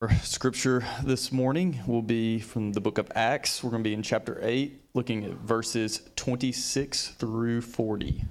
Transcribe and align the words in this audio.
Our 0.00 0.14
scripture 0.18 0.84
this 1.02 1.32
morning 1.32 1.80
will 1.84 2.02
be 2.02 2.38
from 2.38 2.72
the 2.72 2.80
book 2.80 2.98
of 2.98 3.10
Acts. 3.16 3.64
We're 3.64 3.70
going 3.70 3.82
to 3.82 3.90
be 3.90 3.94
in 3.94 4.04
chapter 4.04 4.38
8, 4.40 4.80
looking 4.94 5.24
at 5.24 5.32
verses 5.32 6.02
26 6.14 7.08
through 7.08 7.62
40. 7.62 8.22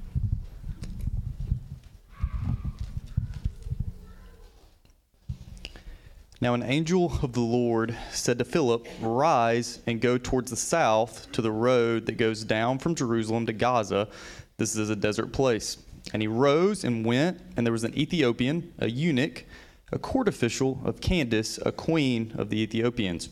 Now, 6.40 6.54
an 6.54 6.64
angel 6.64 7.20
of 7.22 7.34
the 7.34 7.42
Lord 7.42 7.98
said 8.12 8.40
to 8.40 8.46
Philip, 8.46 8.88
Rise 9.02 9.82
and 9.86 10.00
go 10.00 10.18
towards 10.18 10.52
the 10.52 10.56
south 10.56 11.30
to 11.34 11.42
the 11.42 11.52
road 11.52 12.06
that 12.06 12.14
goes 12.14 12.46
down 12.46 12.80
from 12.80 12.96
Jerusalem 12.96 13.46
to 13.46 13.52
Gaza. 13.52 14.08
This 14.56 14.78
is 14.78 14.90
a 14.90 14.96
desert 14.96 15.34
place. 15.34 15.80
And 16.14 16.22
he 16.22 16.30
rose 16.30 16.86
and 16.86 17.04
went, 17.04 17.42
and 17.58 17.68
there 17.68 17.74
was 17.74 17.84
an 17.84 17.98
Ethiopian, 17.98 18.74
a 18.80 18.90
eunuch 18.90 19.44
a 19.92 20.00
court 20.00 20.28
official 20.28 20.82
of 20.84 21.02
Candace, 21.02 21.60
a 21.66 21.72
queen 21.72 22.34
of 22.38 22.50
the 22.50 22.62
Ethiopians, 22.62 23.30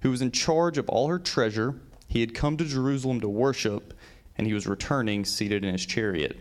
who 0.00 0.10
was 0.10 0.22
in 0.22 0.30
charge 0.30 0.76
of 0.76 0.88
all 0.88 1.08
her 1.08 1.18
treasure. 1.18 1.80
He 2.08 2.20
had 2.20 2.34
come 2.34 2.56
to 2.56 2.64
Jerusalem 2.64 3.20
to 3.20 3.28
worship, 3.28 3.94
and 4.36 4.46
he 4.46 4.54
was 4.54 4.66
returning 4.66 5.24
seated 5.24 5.64
in 5.64 5.72
his 5.72 5.86
chariot. 5.86 6.36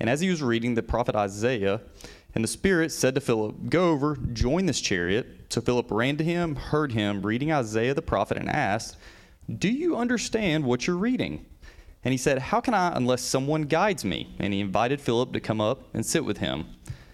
And 0.00 0.08
as 0.08 0.20
he 0.20 0.30
was 0.30 0.42
reading 0.42 0.74
the 0.74 0.82
prophet 0.82 1.14
Isaiah, 1.14 1.80
and 2.34 2.42
the 2.42 2.48
Spirit 2.48 2.90
said 2.90 3.14
to 3.14 3.20
Philip, 3.20 3.68
Go 3.68 3.90
over, 3.90 4.16
join 4.32 4.66
this 4.66 4.80
chariot. 4.80 5.26
So 5.50 5.60
Philip 5.60 5.90
ran 5.90 6.16
to 6.16 6.24
him, 6.24 6.56
heard 6.56 6.92
him 6.92 7.22
reading 7.22 7.52
Isaiah 7.52 7.94
the 7.94 8.02
prophet, 8.02 8.38
and 8.38 8.48
asked, 8.48 8.96
Do 9.58 9.68
you 9.68 9.96
understand 9.96 10.64
what 10.64 10.86
you're 10.86 10.96
reading? 10.96 11.46
And 12.02 12.12
he 12.12 12.18
said, 12.18 12.38
How 12.38 12.60
can 12.60 12.74
I 12.74 12.96
unless 12.96 13.22
someone 13.22 13.62
guides 13.62 14.04
me? 14.04 14.34
And 14.38 14.52
he 14.52 14.60
invited 14.60 15.00
Philip 15.00 15.32
to 15.32 15.40
come 15.40 15.60
up 15.60 15.88
and 15.94 16.04
sit 16.04 16.24
with 16.24 16.38
him. 16.38 16.66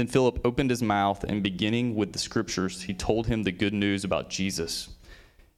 Then 0.00 0.06
Philip 0.06 0.40
opened 0.46 0.70
his 0.70 0.82
mouth, 0.82 1.24
and 1.24 1.42
beginning 1.42 1.94
with 1.94 2.14
the 2.14 2.18
scriptures, 2.18 2.80
he 2.80 2.94
told 2.94 3.26
him 3.26 3.42
the 3.42 3.52
good 3.52 3.74
news 3.74 4.02
about 4.02 4.30
Jesus. 4.30 4.88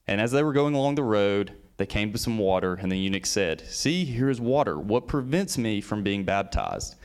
And 0.09 0.21
as 0.21 0.33
they 0.33 0.43
were 0.43 0.53
going 0.53 0.75
along 0.75 0.97
the 0.97 1.05
road, 1.05 1.53
they 1.77 1.87
came 1.87 2.11
to 2.11 2.19
some 2.19 2.39
water, 2.39 2.75
and 2.75 2.91
the 2.91 2.99
eunuch 2.99 3.25
said, 3.25 3.61
See, 3.69 4.05
here 4.05 4.29
is 4.29 4.41
water. 4.41 4.81
What 4.81 5.07
prevents 5.07 5.57
me 5.57 5.81
from 5.81 6.03
being 6.03 6.25
baptized? 6.25 6.97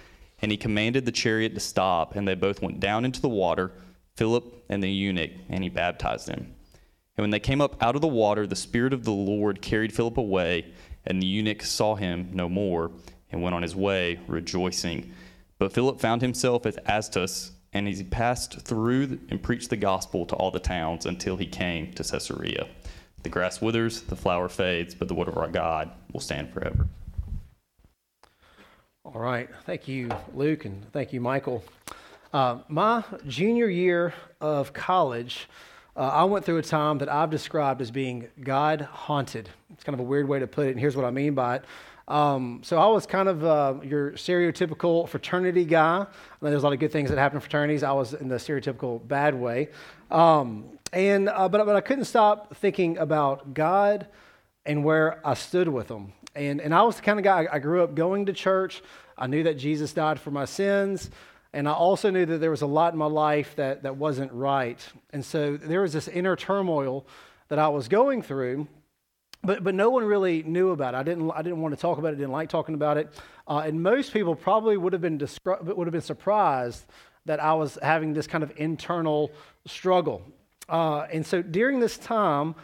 And 0.41 0.49
he 0.49 0.58
commanded 0.58 1.05
the 1.05 1.11
chariot 1.11 1.53
to 1.53 1.59
stop, 1.59 2.15
and 2.15 2.27
they 2.27 2.33
both 2.33 2.63
went 2.63 2.80
down 2.80 3.05
into 3.05 3.21
the 3.21 3.30
water, 3.30 3.71
Philip 4.15 4.65
and 4.67 4.81
the 4.81 4.89
eunuch, 4.89 5.33
and 5.47 5.63
he 5.63 5.69
baptized 5.69 6.27
him. 6.27 6.55
And 7.17 7.23
when 7.23 7.30
they 7.30 7.39
came 7.39 7.61
up 7.61 7.83
out 7.83 7.93
of 7.93 8.02
the 8.02 8.08
water, 8.08 8.47
the 8.47 8.55
Spirit 8.55 8.93
of 8.93 9.03
the 9.03 9.11
Lord 9.11 9.61
carried 9.61 9.93
Philip 9.93 10.17
away, 10.17 10.73
and 11.05 11.21
the 11.21 11.27
eunuch 11.27 11.61
saw 11.61 11.93
him 11.93 12.31
no 12.33 12.49
more, 12.49 12.89
and 13.31 13.43
went 13.43 13.53
on 13.53 13.61
his 13.61 13.75
way, 13.75 14.21
rejoicing 14.25 15.13
but 15.59 15.73
Philip 15.73 16.00
found 16.00 16.22
himself 16.22 16.66
at 16.66 16.77
Azotus, 16.86 17.52
and 17.73 17.88
he 17.88 18.03
passed 18.03 18.61
through 18.61 19.19
and 19.30 19.41
preached 19.41 19.69
the 19.69 19.77
gospel 19.77 20.25
to 20.25 20.36
all 20.36 20.52
the 20.52 20.59
towns 20.59 21.05
until 21.05 21.38
he 21.38 21.45
came 21.45 21.91
to 21.94 22.03
Caesarea. 22.03 22.67
The 23.23 23.30
grass 23.30 23.61
withers, 23.61 24.02
the 24.02 24.16
flower 24.16 24.47
fades, 24.49 24.95
but 24.95 25.08
the 25.08 25.14
word 25.14 25.27
of 25.27 25.38
our 25.38 25.47
God 25.47 25.91
will 26.14 26.19
stand 26.19 26.53
forever. 26.53 26.88
All 29.03 29.19
right. 29.19 29.49
Thank 29.66 29.88
you, 29.88 30.09
Luke, 30.33 30.66
and 30.66 30.92
thank 30.92 31.14
you, 31.14 31.21
Michael. 31.21 31.64
Uh, 32.33 32.60
my 32.67 33.04
junior 33.26 33.67
year 33.67 34.14
of 34.42 34.73
college, 34.73 35.48
uh, 35.95 36.02
I 36.02 36.26
went 36.26 36.45
through 36.45 36.58
a 36.58 36.64
time 36.64 36.98
that 36.99 37.10
I've 37.10 37.30
described 37.30 37.81
as 37.81 37.89
being 37.89 38.27
God 38.42 38.81
haunted. 38.81 39.49
It's 39.73 39.83
kind 39.83 39.93
of 39.93 39.99
a 40.02 40.04
weird 40.04 40.27
way 40.27 40.39
to 40.39 40.48
put 40.48 40.67
it, 40.67 40.71
and 40.71 40.80
here's 40.80 40.95
what 40.95 41.05
I 41.05 41.11
mean 41.11 41.33
by 41.33 41.55
it. 41.55 41.65
Um, 42.07 42.61
so 42.63 42.77
I 42.77 42.87
was 42.87 43.05
kind 43.05 43.27
of 43.27 43.43
uh, 43.43 43.75
your 43.83 44.11
stereotypical 44.13 45.09
fraternity 45.09 45.65
guy. 45.65 46.05
there's 46.41 46.63
a 46.63 46.65
lot 46.65 46.73
of 46.73 46.79
good 46.79 46.91
things 46.91 47.09
that 47.09 47.17
happen 47.17 47.37
in 47.37 47.41
fraternities. 47.41 47.83
I 47.83 47.91
was 47.91 48.13
in 48.13 48.29
the 48.29 48.35
stereotypical 48.35 49.05
bad 49.05 49.35
way. 49.35 49.69
Um, 50.09 50.65
and, 50.93 51.27
uh, 51.27 51.49
but, 51.49 51.65
but 51.65 51.75
I 51.75 51.81
couldn't 51.81 52.05
stop 52.05 52.55
thinking 52.55 52.97
about 52.97 53.53
God 53.53 54.07
and 54.65 54.85
where 54.85 55.25
I 55.27 55.33
stood 55.33 55.67
with 55.67 55.89
Him. 55.89 56.13
And, 56.33 56.61
and 56.61 56.73
I 56.73 56.83
was 56.83 56.95
the 56.95 57.01
kind 57.01 57.19
of 57.19 57.23
guy, 57.23 57.47
I 57.51 57.59
grew 57.59 57.83
up 57.83 57.93
going 57.93 58.27
to 58.27 58.33
church. 58.33 58.81
I 59.17 59.27
knew 59.27 59.43
that 59.43 59.57
Jesus 59.57 59.91
died 59.91 60.19
for 60.19 60.31
my 60.31 60.45
sins. 60.45 61.09
And 61.51 61.67
I 61.67 61.73
also 61.73 62.09
knew 62.09 62.25
that 62.25 62.37
there 62.37 62.51
was 62.51 62.61
a 62.61 62.67
lot 62.67 62.93
in 62.93 62.99
my 62.99 63.05
life 63.05 63.55
that, 63.55 63.83
that 63.83 63.97
wasn't 63.97 64.31
right. 64.31 64.79
And 65.11 65.25
so 65.25 65.57
there 65.57 65.81
was 65.81 65.91
this 65.91 66.07
inner 66.07 66.35
turmoil 66.35 67.05
that 67.49 67.59
I 67.59 67.67
was 67.69 67.87
going 67.87 68.21
through 68.21 68.67
but, 69.47 69.63
but 69.63 69.73
no 69.73 69.89
one 69.89 70.03
really 70.03 70.43
knew 70.43 70.71
about 70.71 70.93
it. 70.93 70.97
I 70.97 71.03
didn't, 71.03 71.31
I 71.31 71.41
didn't 71.41 71.61
want 71.61 71.73
to 71.73 71.80
talk 71.81 71.97
about 71.97 72.13
it, 72.13 72.17
didn't 72.17 72.33
like 72.33 72.49
talking 72.49 72.75
about 72.75 72.97
it. 72.97 73.08
Uh, 73.47 73.59
and 73.59 73.81
most 73.81 74.11
people 74.11 74.35
probably 74.35 74.75
would 74.75 74.91
have, 74.91 75.02
been 75.02 75.17
would 75.45 75.87
have 75.87 75.93
been 75.93 76.02
surprised 76.02 76.85
that 77.25 77.39
I 77.39 77.53
was 77.53 77.80
having 77.81 78.13
this 78.13 78.27
kind 78.27 78.43
of 78.43 78.52
internal 78.57 79.31
struggle. 79.65 80.21
Uh, 80.67 81.07
and 81.13 81.25
so 81.25 81.41
during 81.41 81.80
this 81.80 81.97
time, 81.97 82.55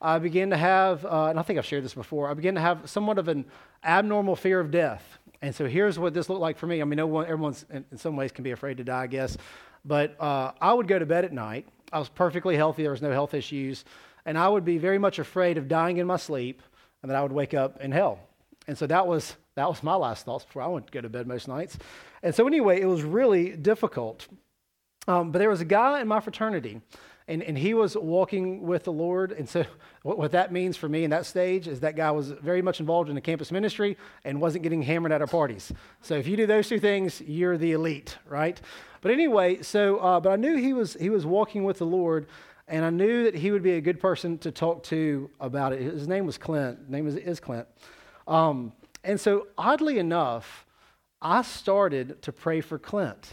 I 0.00 0.18
began 0.18 0.50
to 0.50 0.56
have, 0.56 1.04
uh, 1.04 1.26
and 1.26 1.38
I 1.38 1.42
think 1.42 1.60
I've 1.60 1.64
shared 1.64 1.84
this 1.84 1.94
before, 1.94 2.28
I 2.28 2.34
began 2.34 2.56
to 2.56 2.60
have 2.60 2.90
somewhat 2.90 3.18
of 3.18 3.28
an 3.28 3.44
abnormal 3.84 4.34
fear 4.34 4.58
of 4.58 4.72
death. 4.72 5.18
And 5.42 5.54
so 5.54 5.66
here's 5.66 5.96
what 5.96 6.12
this 6.12 6.28
looked 6.28 6.40
like 6.40 6.58
for 6.58 6.66
me. 6.66 6.82
I 6.82 6.84
mean, 6.84 6.96
no 6.96 7.06
one, 7.06 7.26
everyone's 7.26 7.64
in, 7.70 7.84
in 7.92 7.98
some 7.98 8.16
ways 8.16 8.32
can 8.32 8.42
be 8.42 8.50
afraid 8.50 8.78
to 8.78 8.84
die, 8.84 9.02
I 9.02 9.06
guess. 9.06 9.38
But 9.84 10.20
uh, 10.20 10.52
I 10.60 10.72
would 10.72 10.88
go 10.88 10.98
to 10.98 11.06
bed 11.06 11.24
at 11.24 11.32
night. 11.32 11.68
I 11.92 11.98
was 11.98 12.08
perfectly 12.08 12.56
healthy, 12.56 12.82
there 12.82 12.92
was 12.92 13.02
no 13.02 13.12
health 13.12 13.34
issues 13.34 13.84
and 14.24 14.38
I 14.38 14.48
would 14.48 14.64
be 14.64 14.78
very 14.78 14.98
much 14.98 15.18
afraid 15.18 15.58
of 15.58 15.68
dying 15.68 15.96
in 15.96 16.06
my 16.06 16.16
sleep 16.16 16.62
and 17.02 17.10
that 17.10 17.16
I 17.16 17.22
would 17.22 17.32
wake 17.32 17.54
up 17.54 17.80
in 17.80 17.92
hell. 17.92 18.20
And 18.66 18.78
so 18.78 18.86
that 18.86 19.06
was 19.06 19.36
that 19.54 19.68
was 19.68 19.82
my 19.82 19.94
last 19.94 20.24
thoughts 20.24 20.44
before 20.44 20.62
I 20.62 20.66
went 20.68 20.86
to 20.86 20.92
go 20.92 21.00
to 21.00 21.08
bed 21.08 21.26
most 21.26 21.46
nights. 21.46 21.76
And 22.22 22.34
so 22.34 22.46
anyway, 22.46 22.80
it 22.80 22.86
was 22.86 23.02
really 23.02 23.50
difficult. 23.56 24.26
Um, 25.06 25.32
but 25.32 25.40
there 25.40 25.50
was 25.50 25.60
a 25.60 25.66
guy 25.66 26.00
in 26.00 26.08
my 26.08 26.20
fraternity, 26.20 26.80
and, 27.32 27.42
and 27.42 27.56
he 27.56 27.72
was 27.72 27.96
walking 27.96 28.62
with 28.62 28.84
the 28.84 28.92
Lord. 28.92 29.32
And 29.32 29.48
so 29.48 29.64
what, 30.02 30.18
what 30.18 30.32
that 30.32 30.52
means 30.52 30.76
for 30.76 30.88
me 30.88 31.04
in 31.04 31.10
that 31.10 31.26
stage 31.26 31.66
is 31.66 31.80
that 31.80 31.96
guy 31.96 32.10
was 32.10 32.30
very 32.30 32.62
much 32.62 32.78
involved 32.78 33.08
in 33.08 33.14
the 33.14 33.20
campus 33.20 33.50
ministry 33.50 33.96
and 34.24 34.40
wasn't 34.40 34.62
getting 34.62 34.82
hammered 34.82 35.12
at 35.12 35.20
our 35.20 35.26
parties. 35.26 35.72
So 36.02 36.14
if 36.14 36.26
you 36.26 36.36
do 36.36 36.46
those 36.46 36.68
two 36.68 36.78
things, 36.78 37.20
you're 37.22 37.56
the 37.56 37.72
elite, 37.72 38.18
right? 38.28 38.60
But 39.00 39.12
anyway, 39.12 39.62
so 39.62 39.98
uh, 39.98 40.20
but 40.20 40.30
I 40.30 40.36
knew 40.36 40.56
he 40.56 40.72
was 40.72 40.94
he 40.94 41.10
was 41.10 41.24
walking 41.26 41.64
with 41.64 41.78
the 41.78 41.86
Lord. 41.86 42.26
And 42.68 42.84
I 42.84 42.90
knew 42.90 43.24
that 43.24 43.34
he 43.34 43.50
would 43.50 43.62
be 43.62 43.72
a 43.72 43.80
good 43.80 44.00
person 44.00 44.38
to 44.38 44.52
talk 44.52 44.84
to 44.84 45.28
about 45.40 45.72
it. 45.72 45.82
His 45.82 46.06
name 46.06 46.24
was 46.24 46.38
Clint. 46.38 46.78
His 46.78 46.88
name 46.88 47.06
is, 47.08 47.16
is 47.16 47.40
Clint. 47.40 47.66
Um, 48.26 48.72
and 49.02 49.20
so, 49.20 49.48
oddly 49.58 49.98
enough, 49.98 50.64
I 51.20 51.42
started 51.42 52.22
to 52.22 52.32
pray 52.32 52.60
for 52.60 52.78
Clint. 52.78 53.32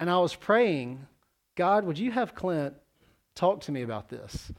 And 0.00 0.10
I 0.10 0.18
was 0.18 0.34
praying, 0.34 1.06
God, 1.58 1.84
would 1.86 1.98
you 1.98 2.12
have 2.12 2.36
Clint 2.36 2.72
talk 3.34 3.62
to 3.62 3.72
me 3.72 3.82
about 3.82 4.08
this? 4.08 4.52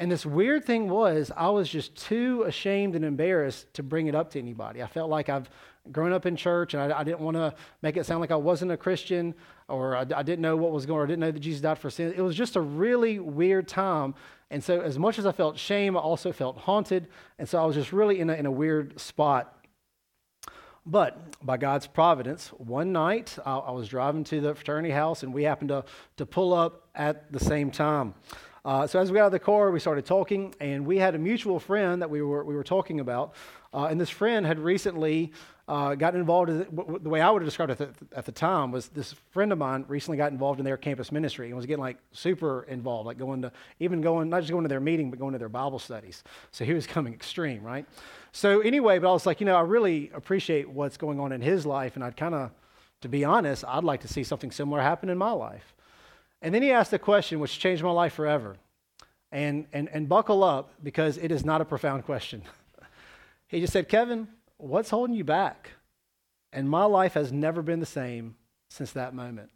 And 0.00 0.10
this 0.10 0.26
weird 0.26 0.64
thing 0.64 0.88
was, 0.88 1.30
I 1.36 1.48
was 1.50 1.68
just 1.68 1.94
too 1.94 2.42
ashamed 2.42 2.96
and 2.96 3.04
embarrassed 3.04 3.72
to 3.74 3.84
bring 3.84 4.08
it 4.08 4.16
up 4.16 4.32
to 4.32 4.40
anybody. 4.40 4.82
I 4.82 4.88
felt 4.88 5.08
like 5.08 5.28
I've 5.28 5.48
grown 5.92 6.12
up 6.12 6.26
in 6.26 6.34
church 6.34 6.74
and 6.74 6.92
I, 6.92 6.98
I 6.98 7.04
didn't 7.04 7.20
want 7.20 7.36
to 7.36 7.54
make 7.82 7.96
it 7.96 8.04
sound 8.04 8.20
like 8.20 8.32
I 8.32 8.36
wasn't 8.36 8.72
a 8.72 8.76
Christian 8.76 9.32
or 9.68 9.96
I, 9.96 10.00
I 10.00 10.24
didn't 10.24 10.40
know 10.40 10.56
what 10.56 10.72
was 10.72 10.86
going 10.86 11.02
on, 11.02 11.06
I 11.06 11.10
didn't 11.10 11.20
know 11.20 11.30
that 11.30 11.38
Jesus 11.38 11.60
died 11.60 11.78
for 11.78 11.88
sin. 11.88 12.12
It 12.16 12.20
was 12.20 12.34
just 12.34 12.56
a 12.56 12.60
really 12.60 13.20
weird 13.20 13.68
time. 13.68 14.16
And 14.50 14.62
so, 14.62 14.80
as 14.80 14.98
much 14.98 15.20
as 15.20 15.26
I 15.26 15.32
felt 15.32 15.56
shame, 15.56 15.96
I 15.96 16.00
also 16.00 16.32
felt 16.32 16.58
haunted. 16.58 17.06
And 17.38 17.48
so, 17.48 17.62
I 17.62 17.64
was 17.64 17.76
just 17.76 17.92
really 17.92 18.18
in 18.18 18.28
a, 18.28 18.34
in 18.34 18.46
a 18.46 18.52
weird 18.52 18.98
spot. 18.98 19.63
But 20.86 21.36
by 21.44 21.56
God's 21.56 21.86
providence, 21.86 22.48
one 22.48 22.92
night 22.92 23.38
I, 23.44 23.56
I 23.56 23.70
was 23.70 23.88
driving 23.88 24.24
to 24.24 24.40
the 24.40 24.54
fraternity 24.54 24.90
house 24.90 25.22
and 25.22 25.32
we 25.32 25.44
happened 25.44 25.70
to, 25.70 25.84
to 26.18 26.26
pull 26.26 26.52
up 26.52 26.88
at 26.94 27.32
the 27.32 27.40
same 27.40 27.70
time. 27.70 28.14
Uh, 28.66 28.86
so 28.86 28.98
as 28.98 29.10
we 29.10 29.16
got 29.16 29.24
out 29.24 29.26
of 29.26 29.32
the 29.32 29.38
car, 29.38 29.70
we 29.70 29.78
started 29.78 30.06
talking, 30.06 30.54
and 30.58 30.86
we 30.86 30.96
had 30.96 31.14
a 31.14 31.18
mutual 31.18 31.60
friend 31.60 32.00
that 32.00 32.08
we 32.08 32.22
were 32.22 32.42
we 32.44 32.54
were 32.54 32.64
talking 32.64 32.98
about, 32.98 33.34
uh, 33.74 33.88
and 33.90 34.00
this 34.00 34.08
friend 34.08 34.46
had 34.46 34.58
recently 34.58 35.32
uh, 35.66 35.94
got 35.94 36.14
involved. 36.14 36.50
In, 36.50 36.66
the 37.02 37.08
way 37.08 37.20
I 37.20 37.30
would 37.30 37.42
have 37.42 37.46
described 37.46 37.72
it 37.72 37.80
at 37.80 38.10
the, 38.10 38.16
at 38.16 38.26
the, 38.26 38.32
time 38.32 38.70
was 38.70 38.88
this 38.88 39.14
friend 39.30 39.50
of 39.50 39.58
mine 39.58 39.84
recently 39.88 40.18
got 40.18 40.30
involved 40.30 40.60
in 40.60 40.64
their 40.64 40.76
campus 40.76 41.10
ministry 41.10 41.46
and 41.46 41.56
was 41.56 41.64
getting 41.64 41.80
like 41.80 41.96
super 42.12 42.64
involved, 42.64 43.06
like 43.06 43.18
going 43.18 43.42
to 43.42 43.52
even 43.80 44.00
going 44.00 44.28
not 44.28 44.40
just 44.40 44.52
going 44.52 44.64
to 44.64 44.68
their 44.68 44.80
meeting, 44.80 45.10
but 45.10 45.18
going 45.18 45.32
to 45.32 45.38
their 45.38 45.48
Bible 45.48 45.78
studies. 45.78 46.22
So 46.50 46.64
he 46.64 46.74
was 46.74 46.86
coming 46.96 47.14
extreme, 47.14 47.62
right? 47.62 47.86
So 48.32 48.60
anyway, 48.60 48.98
but 48.98 49.08
I 49.08 49.12
was 49.12 49.26
like, 49.26 49.40
you 49.40 49.46
know, 49.46 49.56
I 49.56 49.62
really 49.62 50.10
appreciate 50.14 50.68
what's 50.68 50.96
going 50.96 51.18
on 51.18 51.32
in 51.32 51.40
his 51.40 51.64
life, 51.64 51.94
and 51.94 52.04
I'd 52.04 52.16
kind 52.16 52.34
of, 52.34 52.50
to 53.00 53.08
be 53.08 53.24
honest, 53.24 53.64
I'd 53.66 53.84
like 53.84 54.00
to 54.02 54.08
see 54.08 54.24
something 54.24 54.50
similar 54.50 54.82
happen 54.82 55.08
in 55.08 55.16
my 55.16 55.30
life. 55.30 55.74
And 56.42 56.54
then 56.54 56.60
he 56.60 56.72
asked 56.72 56.92
a 56.92 56.98
question 56.98 57.40
which 57.40 57.58
changed 57.58 57.82
my 57.82 57.90
life 57.90 58.12
forever. 58.12 58.56
And, 59.32 59.66
and, 59.72 59.88
and 59.88 60.08
buckle 60.08 60.44
up 60.44 60.70
because 60.80 61.16
it 61.16 61.32
is 61.32 61.44
not 61.44 61.60
a 61.60 61.64
profound 61.64 62.04
question. 62.04 62.42
he 63.48 63.60
just 63.60 63.72
said, 63.72 63.88
Kevin, 63.88 64.28
what's 64.58 64.90
holding 64.90 65.16
you 65.16 65.24
back? 65.24 65.70
And 66.52 66.68
my 66.68 66.84
life 66.84 67.14
has 67.14 67.32
never 67.32 67.62
been 67.62 67.80
the 67.80 67.86
same 67.86 68.36
since 68.70 68.92
that 68.92 69.14
moment. 69.14 69.50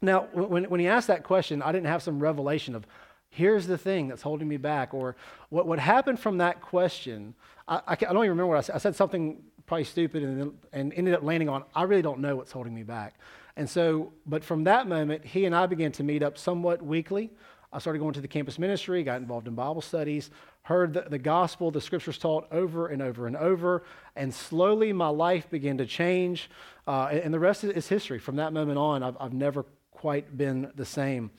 Now, 0.00 0.28
when, 0.32 0.64
when 0.64 0.80
he 0.80 0.86
asked 0.86 1.08
that 1.08 1.24
question, 1.24 1.60
I 1.60 1.72
didn't 1.72 1.88
have 1.88 2.02
some 2.02 2.20
revelation 2.20 2.74
of, 2.74 2.86
here's 3.30 3.66
the 3.66 3.76
thing 3.76 4.08
that's 4.08 4.22
holding 4.22 4.46
me 4.46 4.56
back. 4.56 4.94
Or 4.94 5.16
what, 5.48 5.66
what 5.66 5.78
happened 5.78 6.20
from 6.20 6.38
that 6.38 6.60
question, 6.60 7.34
I, 7.66 7.76
I, 7.78 7.92
I 7.92 7.96
don't 7.96 8.18
even 8.18 8.30
remember 8.30 8.46
what 8.46 8.58
I 8.58 8.60
said. 8.60 8.76
I 8.76 8.78
said 8.78 8.96
something 8.96 9.42
probably 9.66 9.84
stupid 9.84 10.22
and, 10.22 10.56
and 10.72 10.94
ended 10.94 11.14
up 11.14 11.22
landing 11.22 11.48
on, 11.48 11.64
I 11.74 11.82
really 11.82 12.02
don't 12.02 12.20
know 12.20 12.36
what's 12.36 12.52
holding 12.52 12.74
me 12.74 12.84
back. 12.84 13.14
And 13.56 13.68
so, 13.68 14.12
but 14.24 14.44
from 14.44 14.64
that 14.64 14.86
moment, 14.86 15.24
he 15.24 15.44
and 15.44 15.54
I 15.54 15.66
began 15.66 15.90
to 15.92 16.04
meet 16.04 16.22
up 16.22 16.38
somewhat 16.38 16.80
weekly. 16.80 17.30
I 17.72 17.80
started 17.80 17.98
going 17.98 18.14
to 18.14 18.20
the 18.20 18.28
campus 18.28 18.58
ministry, 18.58 19.02
got 19.02 19.20
involved 19.20 19.48
in 19.48 19.54
Bible 19.54 19.82
studies, 19.82 20.30
heard 20.68 20.92
the, 20.92 21.00
the, 21.00 21.18
gospel, 21.18 21.70
the 21.70 21.80
scriptures 21.80 22.18
taught 22.18 22.46
over 22.52 22.88
and 22.88 23.00
over 23.00 23.26
and 23.26 23.36
over, 23.36 23.84
and 24.14 24.32
slowly 24.32 24.92
my 24.92 25.08
life 25.08 25.48
began 25.48 25.78
to 25.78 25.86
change. 25.86 26.50
Uh, 26.86 27.08
and, 27.10 27.32
the 27.32 27.38
rest 27.38 27.64
is 27.64 27.88
history. 27.88 28.18
From 28.18 28.36
that 28.36 28.52
moment 28.52 28.78
on, 28.78 29.02
I've, 29.02 29.16
I've 29.18 29.32
never 29.32 29.64
quite 29.90 30.36
been 30.36 30.70
the 30.74 30.84
same. 30.84 31.30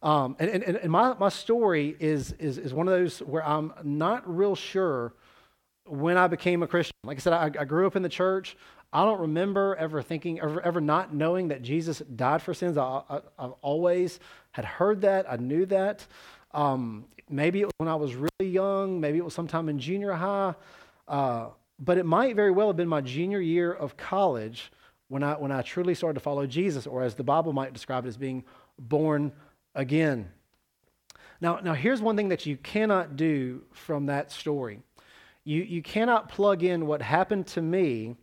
Um, 0.00 0.36
and, 0.38 0.48
and, 0.48 0.76
and 0.76 0.92
my, 0.92 1.14
my 1.18 1.28
story 1.28 1.96
is, 1.98 2.32
is, 2.38 2.56
is 2.56 2.72
one 2.72 2.86
of 2.86 2.94
those 2.94 3.18
where 3.18 3.44
I'm 3.44 3.72
not 3.82 4.22
real 4.32 4.54
sure 4.54 5.12
when 5.84 6.16
I 6.16 6.28
became 6.28 6.62
a 6.62 6.68
Christian. 6.68 6.94
Like 7.02 7.16
I 7.16 7.20
said, 7.20 7.32
I, 7.32 7.50
I 7.58 7.64
grew 7.64 7.84
up 7.84 7.96
in 7.96 8.02
the 8.02 8.08
church. 8.08 8.56
I 8.92 9.04
don't 9.04 9.20
remember 9.20 9.74
ever 9.74 10.02
thinking, 10.02 10.38
ever, 10.40 10.60
ever 10.60 10.80
not 10.80 11.12
knowing 11.12 11.48
that 11.48 11.62
Jesus 11.62 11.98
died 12.14 12.42
for 12.42 12.54
sins. 12.54 12.78
I, 12.78 13.02
have 13.40 13.54
always 13.60 14.20
had 14.52 14.64
heard 14.64 15.00
that. 15.00 15.30
I 15.30 15.36
knew 15.36 15.66
that. 15.66 16.06
Um, 16.54 17.06
maybe 17.28 17.60
it 17.60 17.66
was 17.66 17.74
when 17.78 17.88
I 17.88 17.94
was 17.94 18.14
really 18.14 18.50
young. 18.50 19.00
Maybe 19.00 19.18
it 19.18 19.24
was 19.24 19.34
sometime 19.34 19.68
in 19.68 19.78
junior 19.78 20.12
high. 20.12 20.54
Uh, 21.06 21.48
but 21.78 21.98
it 21.98 22.06
might 22.06 22.34
very 22.34 22.50
well 22.50 22.68
have 22.68 22.76
been 22.76 22.88
my 22.88 23.00
junior 23.00 23.40
year 23.40 23.72
of 23.72 23.96
college 23.96 24.72
when 25.08 25.22
I, 25.22 25.34
when 25.34 25.52
I 25.52 25.62
truly 25.62 25.94
started 25.94 26.14
to 26.14 26.20
follow 26.20 26.46
Jesus, 26.46 26.86
or 26.86 27.02
as 27.02 27.14
the 27.14 27.24
Bible 27.24 27.52
might 27.52 27.72
describe 27.72 28.04
it, 28.04 28.08
as 28.08 28.16
being 28.16 28.44
born 28.78 29.32
again. 29.74 30.30
Now, 31.40 31.60
now 31.62 31.74
here's 31.74 32.02
one 32.02 32.16
thing 32.16 32.28
that 32.28 32.46
you 32.46 32.56
cannot 32.56 33.16
do 33.16 33.62
from 33.72 34.06
that 34.06 34.30
story. 34.32 34.80
You, 35.44 35.62
you 35.62 35.82
cannot 35.82 36.28
plug 36.28 36.62
in 36.62 36.86
what 36.86 37.00
happened 37.00 37.46
to 37.48 37.62
me 37.62 38.16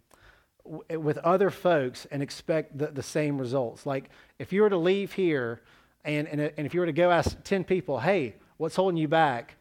with 0.89 1.17
other 1.19 1.49
folks 1.49 2.05
and 2.11 2.21
expect 2.21 2.77
the, 2.77 2.87
the 2.87 3.03
same 3.03 3.39
results. 3.39 3.85
Like 3.85 4.09
if 4.39 4.51
you 4.51 4.61
were 4.61 4.69
to 4.69 4.77
leave 4.77 5.13
here 5.13 5.61
and, 6.03 6.27
and, 6.27 6.41
and 6.41 6.65
if 6.65 6.73
you 6.73 6.79
were 6.79 6.85
to 6.85 6.93
go 6.93 7.11
ask 7.11 7.41
10 7.43 7.63
people, 7.63 7.99
hey, 7.99 8.35
what's 8.57 8.75
holding 8.75 8.97
you 8.97 9.07
back? 9.07 9.55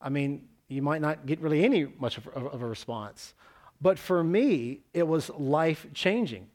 I 0.00 0.08
mean, 0.08 0.48
you 0.68 0.82
might 0.82 1.00
not 1.00 1.26
get 1.26 1.40
really 1.40 1.64
any 1.64 1.86
much 1.98 2.16
of, 2.18 2.28
of 2.28 2.62
a 2.62 2.66
response. 2.66 3.34
But 3.80 3.98
for 3.98 4.22
me, 4.22 4.80
it 4.92 5.06
was 5.06 5.30
life 5.30 5.86
changing. 5.94 6.48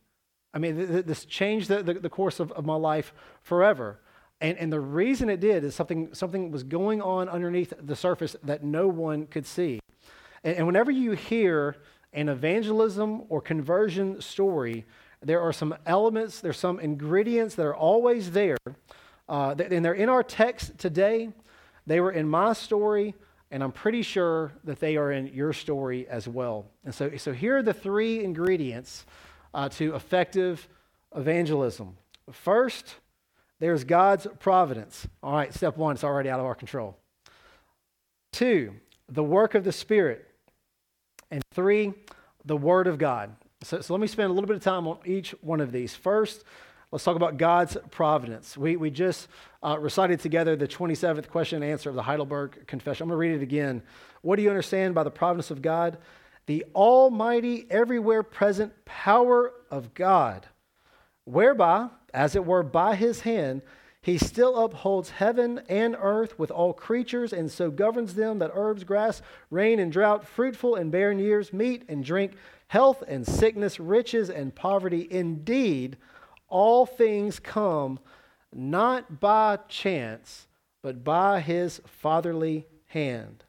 I 0.53 0.59
mean, 0.59 0.77
th- 0.77 0.89
th- 0.89 1.05
this 1.05 1.25
changed 1.25 1.67
the, 1.67 1.83
the, 1.83 1.95
the 1.95 2.09
course 2.09 2.39
of, 2.39 2.51
of 2.53 2.65
my 2.65 2.75
life 2.75 3.13
forever. 3.41 3.99
And, 4.41 4.57
and 4.57 4.71
the 4.71 4.79
reason 4.79 5.29
it 5.29 5.39
did 5.39 5.63
is 5.63 5.75
something, 5.75 6.13
something 6.13 6.51
was 6.51 6.63
going 6.63 7.01
on 7.01 7.27
underneath 7.29 7.73
the 7.81 7.95
surface 7.95 8.35
that 8.43 8.63
no 8.63 8.87
one 8.87 9.27
could 9.27 9.45
see. 9.45 9.79
And, 10.43 10.57
and 10.57 10.67
whenever 10.67 10.91
you 10.91 11.11
hear 11.11 11.77
an 12.13 12.29
evangelism 12.29 13.23
or 13.27 13.41
conversion 13.41 14.21
story, 14.21 14.85
there 15.21 15.41
are 15.41 15.51
some 15.51 15.75
elements, 15.85 16.39
there's 16.39 16.59
some 16.59 16.79
ingredients 16.79 17.55
that 17.55 17.65
are 17.65 17.75
always 17.75 18.31
there. 18.31 18.57
Uh, 19.27 19.55
and 19.57 19.83
they're 19.83 19.93
in 19.93 20.07
our 20.07 20.23
text 20.23 20.77
today. 20.77 21.29
They 21.87 21.99
were 21.99 22.11
in 22.11 22.27
my 22.27 22.53
story, 22.53 23.13
and 23.51 23.63
I'm 23.63 23.71
pretty 23.71 24.01
sure 24.01 24.51
that 24.63 24.79
they 24.79 24.97
are 24.97 25.11
in 25.11 25.27
your 25.27 25.53
story 25.53 26.07
as 26.07 26.27
well. 26.27 26.65
And 26.83 26.93
so, 26.93 27.15
so 27.17 27.31
here 27.31 27.57
are 27.57 27.63
the 27.63 27.73
three 27.73 28.23
ingredients 28.23 29.05
uh, 29.53 29.69
to 29.69 29.95
effective 29.95 30.67
evangelism. 31.15 31.95
First, 32.31 32.95
there's 33.59 33.83
God's 33.83 34.27
providence. 34.39 35.07
All 35.23 35.33
right, 35.33 35.53
step 35.53 35.77
one, 35.77 35.95
it's 35.95 36.03
already 36.03 36.29
out 36.29 36.39
of 36.39 36.45
our 36.45 36.55
control. 36.55 36.97
Two, 38.33 38.73
the 39.07 39.23
work 39.23 39.55
of 39.55 39.63
the 39.63 39.71
Spirit. 39.71 40.27
And 41.31 41.41
three, 41.53 41.93
the 42.43 42.57
Word 42.57 42.87
of 42.87 42.97
God. 42.97 43.35
So, 43.63 43.81
so 43.81 43.93
let 43.93 44.01
me 44.01 44.07
spend 44.07 44.29
a 44.29 44.33
little 44.33 44.47
bit 44.47 44.57
of 44.57 44.63
time 44.63 44.87
on 44.87 44.97
each 45.05 45.31
one 45.41 45.61
of 45.61 45.71
these. 45.71 45.95
First, 45.95 46.43
let's 46.91 47.03
talk 47.03 47.15
about 47.15 47.37
God's 47.37 47.77
providence. 47.91 48.57
We, 48.57 48.75
we 48.75 48.89
just 48.89 49.27
uh, 49.63 49.77
recited 49.79 50.19
together 50.19 50.55
the 50.55 50.67
27th 50.67 51.27
question 51.29 51.61
and 51.61 51.71
answer 51.71 51.89
of 51.89 51.95
the 51.95 52.03
Heidelberg 52.03 52.67
Confession. 52.67 53.03
I'm 53.03 53.09
going 53.09 53.15
to 53.15 53.19
read 53.19 53.41
it 53.41 53.43
again. 53.43 53.81
What 54.21 54.37
do 54.37 54.43
you 54.43 54.49
understand 54.49 54.95
by 54.95 55.03
the 55.03 55.11
providence 55.11 55.51
of 55.51 55.61
God? 55.61 55.97
The 56.45 56.65
almighty, 56.75 57.65
everywhere 57.69 58.23
present 58.23 58.73
power 58.85 59.51
of 59.71 59.93
God, 59.93 60.47
whereby, 61.23 61.89
as 62.13 62.35
it 62.35 62.45
were 62.45 62.63
by 62.63 62.95
his 62.95 63.21
hand, 63.21 63.61
he 64.05 64.19
still 64.19 64.63
upholds 64.63 65.09
heaven 65.09 65.61
and 65.67 65.97
earth 65.99 66.37
with 66.37 66.51
all 66.51 66.73
creatures, 66.73 67.33
and 67.33 67.51
so 67.51 67.71
governs 67.71 68.13
them 68.13 68.37
that 68.37 68.51
herbs, 68.53 68.83
grass, 68.83 69.23
rain 69.49 69.79
and 69.79 69.91
drought, 69.91 70.27
fruitful 70.27 70.75
and 70.75 70.91
barren 70.91 71.17
years, 71.17 71.51
meat 71.51 71.81
and 71.89 72.05
drink, 72.05 72.33
health 72.67 73.03
and 73.07 73.25
sickness, 73.25 73.79
riches 73.79 74.29
and 74.29 74.53
poverty. 74.53 75.07
Indeed, 75.09 75.97
all 76.55 76.85
things 76.85 77.37
come 77.37 77.99
not 78.53 79.19
by 79.19 79.59
chance, 79.67 80.47
but 80.81 81.03
by 81.03 81.41
his 81.41 81.81
fatherly 81.85 82.65
hand. 82.85 83.43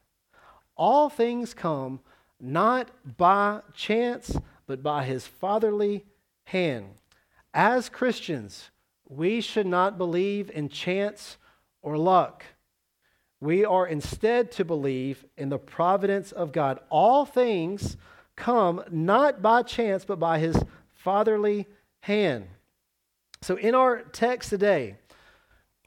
All 0.77 1.09
things 1.09 1.55
come 1.55 2.01
not 2.41 2.91
by 3.17 3.61
chance, 3.73 4.37
but 4.67 4.83
by 4.83 5.05
his 5.05 5.25
fatherly 5.25 6.05
hand. 6.47 6.95
As 7.55 7.89
Christians, 7.89 8.71
we 9.09 9.41
should 9.41 9.69
not 9.69 9.99
believe 9.99 10.51
in 10.51 10.69
chance 10.69 11.37
or 11.83 11.97
luck. 11.97 12.43
We 13.39 13.65
are 13.65 13.87
instead 13.87 14.51
to 14.53 14.65
believe 14.65 15.25
in 15.37 15.49
the 15.49 15.61
providence 15.61 16.33
of 16.33 16.51
God. 16.51 16.81
All 16.91 17.25
things 17.25 17.97
come 18.35 18.83
not 18.91 19.43
by 19.43 19.63
chance, 19.63 20.05
but 20.05 20.19
by 20.19 20.41
his 20.41 20.61
fatherly 20.93 21.69
hand. 22.01 22.49
So, 23.43 23.57
in 23.57 23.75
our 23.75 24.03
text 24.03 24.51
today, 24.51 24.97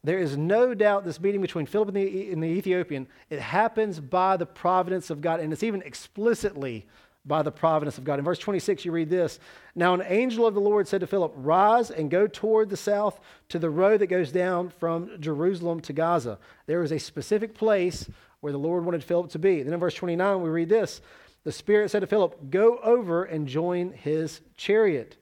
there 0.04 0.20
is 0.20 0.38
no 0.38 0.74
doubt 0.74 1.04
this 1.04 1.20
meeting 1.20 1.42
between 1.42 1.66
Philip 1.66 1.90
and 1.90 1.98
the, 1.98 2.32
and 2.32 2.42
the 2.42 2.48
Ethiopian, 2.48 3.08
it 3.30 3.40
happens 3.40 4.00
by 4.00 4.38
the 4.38 4.46
providence 4.46 5.10
of 5.10 5.22
God, 5.22 5.40
and 5.40 5.52
it's 5.52 5.64
even 5.64 5.82
explicitly 5.82 6.88
by 7.26 7.42
the 7.42 7.52
providence 7.52 7.98
of 7.98 8.06
God. 8.06 8.18
In 8.18 8.26
verse 8.26 8.40
26, 8.40 8.86
you 8.86 8.92
read 8.92 9.10
this 9.10 9.40
Now 9.76 9.94
an 9.94 10.04
angel 10.06 10.48
of 10.48 10.54
the 10.54 10.62
Lord 10.62 10.88
said 10.88 11.02
to 11.02 11.08
Philip, 11.08 11.34
Rise 11.36 11.92
and 11.92 12.10
go 12.10 12.28
toward 12.28 12.70
the 12.70 12.78
south 12.78 13.20
to 13.50 13.60
the 13.60 13.70
road 13.70 14.00
that 14.00 14.08
goes 14.08 14.32
down 14.32 14.70
from 14.70 15.20
Jerusalem 15.20 15.82
to 15.82 15.94
Gaza. 15.94 16.40
There 16.66 16.82
is 16.82 16.92
a 16.92 17.00
specific 17.00 17.54
place 17.54 18.10
where 18.40 18.54
the 18.54 18.60
Lord 18.60 18.86
wanted 18.86 19.04
Philip 19.04 19.30
to 19.32 19.40
be. 19.40 19.62
Then 19.62 19.74
in 19.74 19.80
verse 19.80 19.96
29, 19.96 20.42
we 20.42 20.50
read 20.50 20.70
this 20.70 21.02
The 21.44 21.52
Spirit 21.52 21.92
said 21.92 22.00
to 22.02 22.08
Philip, 22.08 22.50
Go 22.50 22.78
over 22.78 23.26
and 23.26 23.48
join 23.48 23.92
his 23.92 24.40
chariot. 24.56 25.18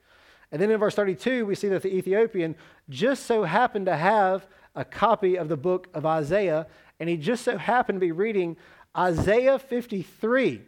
And 0.52 0.62
then 0.62 0.72
in 0.72 0.80
verse 0.80 0.96
32, 0.96 1.46
we 1.46 1.56
see 1.56 1.68
that 1.70 1.82
the 1.82 1.94
Ethiopian 1.94 2.56
just 2.90 3.26
so 3.26 3.44
happened 3.44 3.88
to 3.88 3.98
have 3.98 4.48
a 4.76 4.86
copy 4.86 5.38
of 5.38 5.50
the 5.50 5.58
book 5.58 5.88
of 5.94 6.06
Isaiah, 6.06 6.68
and 7.00 7.10
he 7.10 7.18
just 7.18 7.44
so 7.44 7.58
happened 7.58 7.98
to 7.98 8.06
be 8.06 8.12
reading 8.12 8.56
Isaiah 8.96 9.60
53. 9.60 10.62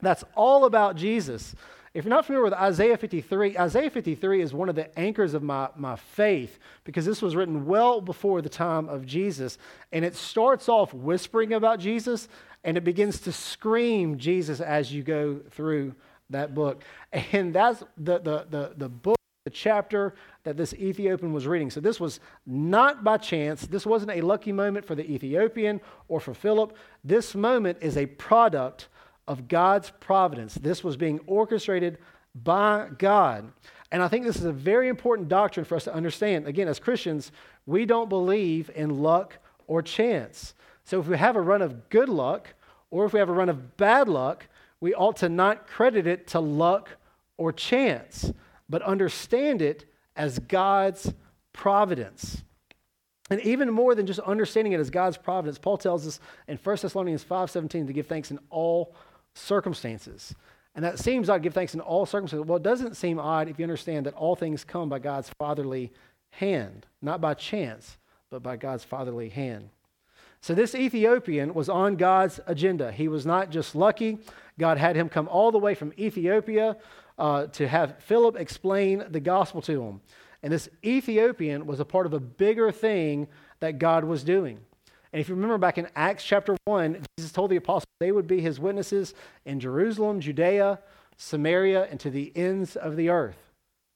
That's 0.00 0.24
all 0.34 0.64
about 0.64 0.96
Jesus. 0.96 1.54
If 1.94 2.04
you're 2.04 2.10
not 2.10 2.24
familiar 2.24 2.44
with 2.44 2.54
Isaiah 2.54 2.96
53, 2.96 3.58
Isaiah 3.58 3.90
53 3.90 4.40
is 4.40 4.54
one 4.54 4.70
of 4.70 4.74
the 4.74 4.98
anchors 4.98 5.34
of 5.34 5.42
my, 5.42 5.68
my 5.76 5.96
faith 5.96 6.58
because 6.84 7.04
this 7.04 7.20
was 7.20 7.36
written 7.36 7.66
well 7.66 8.00
before 8.00 8.40
the 8.40 8.48
time 8.48 8.88
of 8.88 9.04
Jesus. 9.04 9.58
And 9.92 10.02
it 10.02 10.16
starts 10.16 10.70
off 10.70 10.94
whispering 10.94 11.52
about 11.52 11.80
Jesus 11.80 12.28
and 12.64 12.78
it 12.78 12.84
begins 12.84 13.20
to 13.20 13.32
scream 13.32 14.16
Jesus 14.16 14.60
as 14.60 14.92
you 14.92 15.02
go 15.02 15.40
through 15.50 15.94
that 16.32 16.54
book. 16.54 16.82
And 17.12 17.54
that's 17.54 17.82
the, 17.96 18.18
the, 18.18 18.46
the, 18.50 18.72
the 18.76 18.88
book, 18.88 19.16
the 19.44 19.50
chapter 19.50 20.14
that 20.44 20.56
this 20.56 20.74
Ethiopian 20.74 21.32
was 21.32 21.46
reading. 21.46 21.70
So 21.70 21.80
this 21.80 22.00
was 22.00 22.20
not 22.46 23.04
by 23.04 23.16
chance. 23.18 23.66
This 23.66 23.86
wasn't 23.86 24.12
a 24.12 24.20
lucky 24.20 24.52
moment 24.52 24.84
for 24.84 24.94
the 24.94 25.10
Ethiopian 25.10 25.80
or 26.08 26.20
for 26.20 26.34
Philip. 26.34 26.76
This 27.04 27.34
moment 27.34 27.78
is 27.80 27.96
a 27.96 28.06
product 28.06 28.88
of 29.28 29.48
God's 29.48 29.90
providence. 30.00 30.54
This 30.54 30.82
was 30.82 30.96
being 30.96 31.20
orchestrated 31.26 31.98
by 32.34 32.88
God. 32.98 33.52
And 33.90 34.02
I 34.02 34.08
think 34.08 34.24
this 34.24 34.36
is 34.36 34.44
a 34.44 34.52
very 34.52 34.88
important 34.88 35.28
doctrine 35.28 35.64
for 35.64 35.76
us 35.76 35.84
to 35.84 35.94
understand. 35.94 36.46
Again, 36.46 36.66
as 36.66 36.78
Christians, 36.78 37.30
we 37.66 37.84
don't 37.84 38.08
believe 38.08 38.70
in 38.74 39.02
luck 39.02 39.38
or 39.66 39.82
chance. 39.82 40.54
So 40.84 40.98
if 40.98 41.06
we 41.06 41.16
have 41.16 41.36
a 41.36 41.40
run 41.40 41.62
of 41.62 41.88
good 41.90 42.08
luck 42.08 42.54
or 42.90 43.04
if 43.04 43.12
we 43.12 43.18
have 43.18 43.28
a 43.28 43.34
run 43.34 43.48
of 43.48 43.76
bad 43.76 44.08
luck, 44.08 44.46
we 44.82 44.94
ought 44.94 45.16
to 45.18 45.28
not 45.28 45.68
credit 45.68 46.08
it 46.08 46.26
to 46.26 46.40
luck 46.40 46.88
or 47.36 47.52
chance, 47.52 48.32
but 48.68 48.82
understand 48.82 49.62
it 49.62 49.86
as 50.16 50.40
God's 50.40 51.14
providence. 51.52 52.42
And 53.30 53.40
even 53.42 53.70
more 53.70 53.94
than 53.94 54.06
just 54.06 54.18
understanding 54.18 54.72
it 54.72 54.80
as 54.80 54.90
God's 54.90 55.16
providence, 55.16 55.56
Paul 55.56 55.78
tells 55.78 56.04
us 56.04 56.18
in 56.48 56.56
1 56.56 56.82
Thessalonians 56.82 57.22
5:17 57.22 57.86
to 57.86 57.92
give 57.92 58.08
thanks 58.08 58.32
in 58.32 58.40
all 58.50 58.96
circumstances. 59.34 60.34
And 60.74 60.84
that 60.84 60.98
seems 60.98 61.30
odd, 61.30 61.44
give 61.44 61.54
thanks 61.54 61.74
in 61.74 61.80
all 61.80 62.04
circumstances. 62.04 62.48
Well, 62.48 62.56
it 62.56 62.64
doesn't 62.64 62.96
seem 62.96 63.20
odd 63.20 63.48
if 63.48 63.60
you 63.60 63.64
understand 63.64 64.06
that 64.06 64.14
all 64.14 64.34
things 64.34 64.64
come 64.64 64.88
by 64.88 64.98
God's 64.98 65.30
fatherly 65.38 65.92
hand, 66.30 66.86
not 67.00 67.20
by 67.20 67.34
chance, 67.34 67.98
but 68.30 68.42
by 68.42 68.56
God's 68.56 68.82
fatherly 68.82 69.28
hand. 69.28 69.70
So 70.42 70.54
this 70.54 70.74
Ethiopian 70.74 71.54
was 71.54 71.68
on 71.68 71.94
God's 71.94 72.40
agenda. 72.48 72.90
He 72.90 73.06
was 73.06 73.24
not 73.24 73.50
just 73.50 73.76
lucky. 73.76 74.18
God 74.58 74.78
had 74.78 74.96
him 74.96 75.08
come 75.08 75.28
all 75.28 75.50
the 75.50 75.58
way 75.58 75.74
from 75.74 75.92
Ethiopia 75.98 76.76
uh, 77.18 77.46
to 77.46 77.68
have 77.68 78.02
Philip 78.02 78.36
explain 78.36 79.04
the 79.10 79.20
gospel 79.20 79.62
to 79.62 79.82
him. 79.82 80.00
And 80.42 80.52
this 80.52 80.68
Ethiopian 80.84 81.66
was 81.66 81.80
a 81.80 81.84
part 81.84 82.06
of 82.06 82.14
a 82.14 82.20
bigger 82.20 82.72
thing 82.72 83.28
that 83.60 83.78
God 83.78 84.04
was 84.04 84.24
doing. 84.24 84.58
And 85.12 85.20
if 85.20 85.28
you 85.28 85.34
remember 85.34 85.58
back 85.58 85.78
in 85.78 85.88
Acts 85.94 86.24
chapter 86.24 86.56
1, 86.64 87.04
Jesus 87.18 87.32
told 87.32 87.50
the 87.50 87.56
apostles 87.56 87.86
they 88.00 88.12
would 88.12 88.26
be 88.26 88.40
his 88.40 88.58
witnesses 88.58 89.14
in 89.44 89.60
Jerusalem, 89.60 90.20
Judea, 90.20 90.80
Samaria, 91.16 91.86
and 91.90 92.00
to 92.00 92.10
the 92.10 92.32
ends 92.34 92.76
of 92.76 92.96
the 92.96 93.10
earth. 93.10 93.36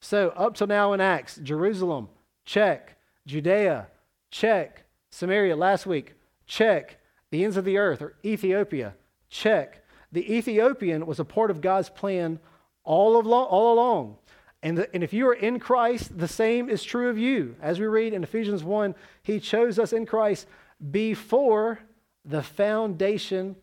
So, 0.01 0.29
up 0.37 0.55
till 0.55 0.67
now 0.67 0.93
in 0.93 1.01
Acts, 1.01 1.37
Jerusalem, 1.43 2.09
check. 2.45 2.97
Judea, 3.27 3.89
check. 4.31 4.85
Samaria, 5.11 5.57
last 5.57 5.87
week, 5.87 6.15
check. 6.47 6.99
The 7.31 7.45
ends 7.45 7.57
of 7.57 7.65
the 7.65 7.79
earth, 7.79 8.03
or 8.03 8.15
Ethiopia, 8.25 8.95
check. 9.31 9.83
The 10.17 10.35
Ethiopian 10.35 11.05
was 11.05 11.21
a 11.21 11.27
part 11.27 11.51
of 11.51 11.61
God's 11.61 11.91
plan 11.91 12.39
all, 12.85 13.19
of 13.19 13.27
lo- 13.27 13.45
all 13.45 13.75
along. 13.75 14.17
And, 14.63 14.79
the, 14.79 14.95
and 14.95 15.05
if 15.05 15.13
you 15.13 15.29
are 15.29 15.35
in 15.35 15.59
Christ, 15.59 16.17
the 16.17 16.27
same 16.27 16.71
is 16.71 16.83
true 16.83 17.11
of 17.11 17.19
you. 17.19 17.55
As 17.61 17.79
we 17.79 17.85
read 17.85 18.15
in 18.15 18.25
Ephesians 18.25 18.65
1, 18.65 18.95
he 19.23 19.39
chose 19.39 19.79
us 19.79 19.93
in 19.93 20.07
Christ 20.07 20.47
before 20.91 21.81
the 22.25 22.43
foundation 22.43 23.57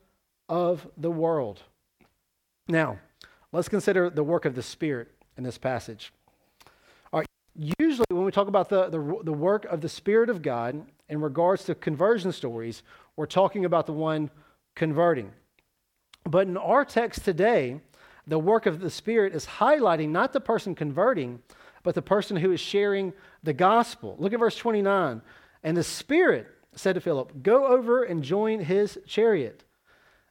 of 0.47 0.87
the 0.95 1.09
world. 1.09 1.59
Now, 2.67 2.99
let's 3.51 3.67
consider 3.67 4.11
the 4.11 4.23
work 4.23 4.45
of 4.45 4.53
the 4.53 4.61
Spirit 4.61 5.07
in 5.35 5.43
this 5.43 5.57
passage. 5.57 6.13
All 7.11 7.21
right, 7.21 7.27
usually 7.79 8.05
when 8.11 8.25
we 8.25 8.31
talk 8.31 8.47
about 8.47 8.69
the, 8.69 8.89
the, 8.89 9.21
the 9.23 9.33
work 9.33 9.65
of 9.65 9.81
the 9.81 9.89
Spirit 9.89 10.29
of 10.29 10.43
God 10.43 10.85
in 11.09 11.19
regards 11.19 11.63
to 11.63 11.73
conversion 11.73 12.31
stories, 12.31 12.83
we're 13.15 13.25
talking 13.25 13.65
about 13.65 13.87
the 13.87 13.93
one 13.93 14.29
converting. 14.75 15.31
But 16.25 16.47
in 16.47 16.57
our 16.57 16.85
text 16.85 17.25
today, 17.25 17.81
the 18.25 18.39
work 18.39 18.65
of 18.65 18.79
the 18.79 18.89
Spirit 18.89 19.35
is 19.35 19.45
highlighting 19.45 20.09
not 20.09 20.33
the 20.33 20.39
person 20.39 20.75
converting, 20.75 21.41
but 21.83 21.95
the 21.95 22.01
person 22.01 22.37
who 22.37 22.51
is 22.51 22.59
sharing 22.59 23.13
the 23.43 23.53
gospel. 23.53 24.15
Look 24.19 24.33
at 24.33 24.39
verse 24.39 24.55
29. 24.55 25.21
And 25.63 25.77
the 25.77 25.83
Spirit 25.83 26.47
said 26.75 26.95
to 26.95 27.01
Philip, 27.01 27.43
Go 27.43 27.67
over 27.67 28.03
and 28.03 28.23
join 28.23 28.61
his 28.61 28.97
chariot. 29.05 29.63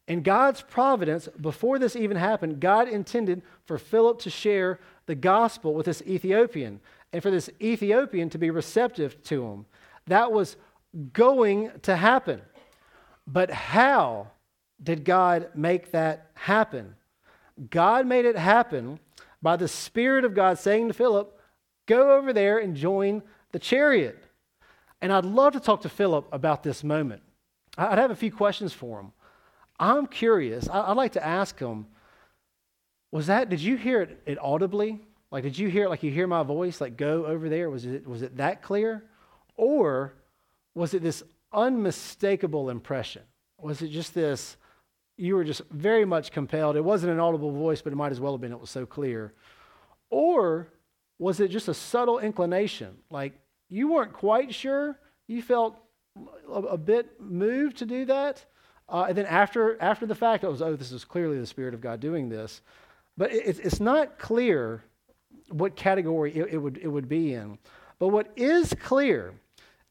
In 0.08 0.22
God's 0.22 0.62
providence, 0.62 1.28
before 1.40 1.78
this 1.78 1.94
even 1.94 2.16
happened, 2.16 2.60
God 2.60 2.88
intended 2.88 3.42
for 3.66 3.78
Philip 3.78 4.18
to 4.20 4.30
share 4.30 4.80
the 5.06 5.14
gospel 5.14 5.74
with 5.74 5.86
this 5.86 6.02
Ethiopian 6.02 6.80
and 7.12 7.22
for 7.22 7.30
this 7.30 7.50
Ethiopian 7.60 8.28
to 8.30 8.38
be 8.38 8.50
receptive 8.50 9.22
to 9.24 9.44
him. 9.46 9.66
That 10.06 10.32
was 10.32 10.56
going 11.12 11.70
to 11.82 11.96
happen. 11.96 12.42
But 13.26 13.50
how 13.50 14.32
did 14.82 15.04
God 15.04 15.48
make 15.54 15.92
that 15.92 16.30
happen? 16.34 16.94
God 17.70 18.06
made 18.06 18.24
it 18.24 18.36
happen 18.36 18.98
by 19.40 19.56
the 19.56 19.68
Spirit 19.68 20.24
of 20.24 20.34
God 20.34 20.58
saying 20.58 20.88
to 20.88 20.94
Philip, 20.94 21.38
Go 21.86 22.16
over 22.16 22.32
there 22.32 22.58
and 22.58 22.76
join 22.76 23.22
the 23.50 23.58
chariot. 23.58 24.22
And 25.00 25.12
I'd 25.12 25.24
love 25.24 25.54
to 25.54 25.60
talk 25.60 25.82
to 25.82 25.88
Philip 25.88 26.28
about 26.32 26.62
this 26.62 26.84
moment. 26.84 27.22
I'd 27.76 27.98
have 27.98 28.12
a 28.12 28.16
few 28.16 28.30
questions 28.30 28.72
for 28.72 29.00
him. 29.00 29.12
I'm 29.80 30.06
curious. 30.06 30.68
I'd 30.68 30.96
like 30.96 31.12
to 31.12 31.26
ask 31.26 31.58
him, 31.58 31.86
was 33.10 33.26
that, 33.26 33.48
did 33.48 33.60
you 33.60 33.76
hear 33.76 34.02
it, 34.02 34.22
it 34.26 34.38
audibly? 34.40 35.00
Like, 35.30 35.42
did 35.42 35.58
you 35.58 35.68
hear 35.68 35.84
it 35.84 35.88
like 35.88 36.02
you 36.02 36.10
hear 36.10 36.26
my 36.26 36.42
voice, 36.42 36.80
like 36.80 36.96
go 36.96 37.26
over 37.26 37.48
there? 37.48 37.68
Was 37.68 37.84
it, 37.84 38.06
was 38.06 38.22
it 38.22 38.36
that 38.36 38.62
clear? 38.62 39.04
Or 39.56 40.14
was 40.74 40.94
it 40.94 41.02
this 41.02 41.22
unmistakable 41.52 42.70
impression? 42.70 43.22
Was 43.58 43.82
it 43.82 43.88
just 43.88 44.14
this, 44.14 44.56
you 45.16 45.34
were 45.34 45.44
just 45.44 45.62
very 45.70 46.04
much 46.04 46.32
compelled? 46.32 46.76
It 46.76 46.84
wasn't 46.84 47.12
an 47.12 47.20
audible 47.20 47.52
voice, 47.52 47.82
but 47.82 47.92
it 47.92 47.96
might 47.96 48.12
as 48.12 48.20
well 48.20 48.32
have 48.32 48.40
been. 48.40 48.52
It 48.52 48.60
was 48.60 48.70
so 48.70 48.86
clear. 48.86 49.32
Or 50.10 50.68
was 51.18 51.40
it 51.40 51.48
just 51.48 51.68
a 51.68 51.74
subtle 51.74 52.18
inclination? 52.18 52.96
Like, 53.10 53.34
you 53.68 53.92
weren't 53.92 54.12
quite 54.12 54.54
sure. 54.54 54.98
You 55.28 55.42
felt 55.42 55.76
a, 56.48 56.60
a 56.60 56.78
bit 56.78 57.20
moved 57.20 57.78
to 57.78 57.86
do 57.86 58.04
that. 58.06 58.44
Uh, 58.88 59.06
and 59.08 59.16
then 59.16 59.26
after, 59.26 59.80
after 59.80 60.04
the 60.04 60.14
fact, 60.14 60.44
it 60.44 60.50
was, 60.50 60.60
oh, 60.60 60.76
this 60.76 60.92
is 60.92 61.04
clearly 61.04 61.38
the 61.38 61.46
Spirit 61.46 61.72
of 61.72 61.80
God 61.80 62.00
doing 62.00 62.28
this. 62.28 62.60
But 63.16 63.32
it, 63.32 63.58
it's 63.60 63.80
not 63.80 64.18
clear 64.18 64.82
what 65.48 65.76
category 65.76 66.34
it, 66.34 66.48
it, 66.52 66.58
would, 66.58 66.78
it 66.78 66.88
would 66.88 67.08
be 67.08 67.34
in. 67.34 67.58
But 67.98 68.08
what 68.08 68.32
is 68.36 68.74
clear 68.80 69.34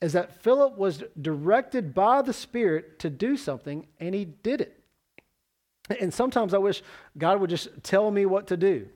is 0.02 0.14
that 0.14 0.42
Philip 0.42 0.78
was 0.78 1.04
directed 1.22 1.94
by 1.94 2.22
the 2.22 2.34
Spirit 2.34 3.00
to 3.00 3.10
do 3.10 3.38
something, 3.38 3.88
and 4.00 4.14
he 4.14 4.26
did 4.26 4.62
it. 4.62 4.81
And 6.00 6.14
sometimes 6.14 6.54
I 6.54 6.58
wish 6.58 6.84
God 7.18 7.40
would 7.40 7.50
just 7.50 7.70
tell 7.84 8.12
me 8.12 8.26
what 8.26 8.48
to 8.48 8.58
do 8.58 8.88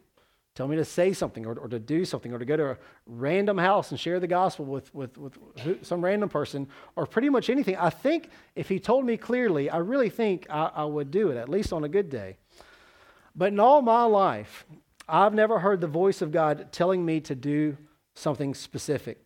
tell 0.56 0.70
me 0.70 0.78
to 0.78 0.86
say 0.86 1.12
something 1.12 1.46
or, 1.46 1.54
or 1.60 1.68
to 1.68 1.80
do 1.80 2.06
something 2.06 2.34
or 2.34 2.40
to 2.40 2.46
go 2.46 2.56
to 2.56 2.72
a 2.72 2.78
random 3.06 3.58
house 3.58 3.92
and 3.92 4.00
share 4.00 4.22
the 4.22 4.28
gospel 4.28 4.66
with, 4.66 4.94
with, 4.96 5.18
with 5.18 5.38
some 5.86 6.04
random 6.04 6.30
person 6.30 6.68
or 6.96 7.06
pretty 7.06 7.30
much 7.30 7.50
anything. 7.50 7.76
I 7.76 7.90
think 7.90 8.30
if 8.56 8.70
he 8.70 8.80
told 8.80 9.06
me 9.06 9.18
clearly, 9.18 9.70
I 9.70 9.78
really 9.78 10.10
think 10.10 10.48
I, 10.50 10.72
I 10.74 10.86
would 10.86 11.12
do 11.12 11.30
it, 11.30 11.38
at 11.38 11.50
least 11.50 11.74
on 11.74 11.84
a 11.84 11.90
good 11.90 12.10
day. 12.10 12.38
But 13.36 13.52
in 13.52 13.60
all 13.60 13.82
my 13.82 14.06
life, 14.06 14.66
I've 15.10 15.34
never 15.34 15.60
heard 15.60 15.82
the 15.82 15.88
voice 15.88 16.22
of 16.22 16.32
God 16.32 16.72
telling 16.72 17.06
me 17.06 17.20
to 17.22 17.36
do 17.36 17.78
something 18.16 18.56
specific. 18.56 19.20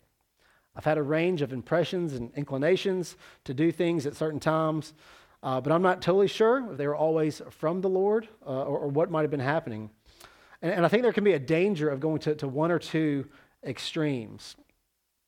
I've 0.74 0.84
had 0.84 0.98
a 0.98 1.02
range 1.02 1.42
of 1.42 1.52
impressions 1.52 2.14
and 2.14 2.32
inclinations 2.34 3.16
to 3.44 3.54
do 3.54 3.70
things 3.70 4.04
at 4.04 4.16
certain 4.16 4.40
times, 4.40 4.94
uh, 5.42 5.60
but 5.60 5.72
I'm 5.72 5.82
not 5.82 6.02
totally 6.02 6.28
sure 6.28 6.70
if 6.72 6.76
they 6.76 6.86
were 6.86 6.96
always 6.96 7.40
from 7.50 7.80
the 7.80 7.88
Lord 7.88 8.28
uh, 8.46 8.50
or, 8.50 8.78
or 8.78 8.88
what 8.88 9.10
might 9.10 9.22
have 9.22 9.30
been 9.30 9.40
happening. 9.40 9.90
And, 10.62 10.72
and 10.72 10.84
I 10.84 10.88
think 10.88 11.02
there 11.02 11.12
can 11.12 11.24
be 11.24 11.32
a 11.32 11.38
danger 11.38 11.88
of 11.88 12.00
going 12.00 12.18
to, 12.20 12.34
to 12.36 12.48
one 12.48 12.70
or 12.70 12.78
two 12.78 13.26
extremes. 13.64 14.56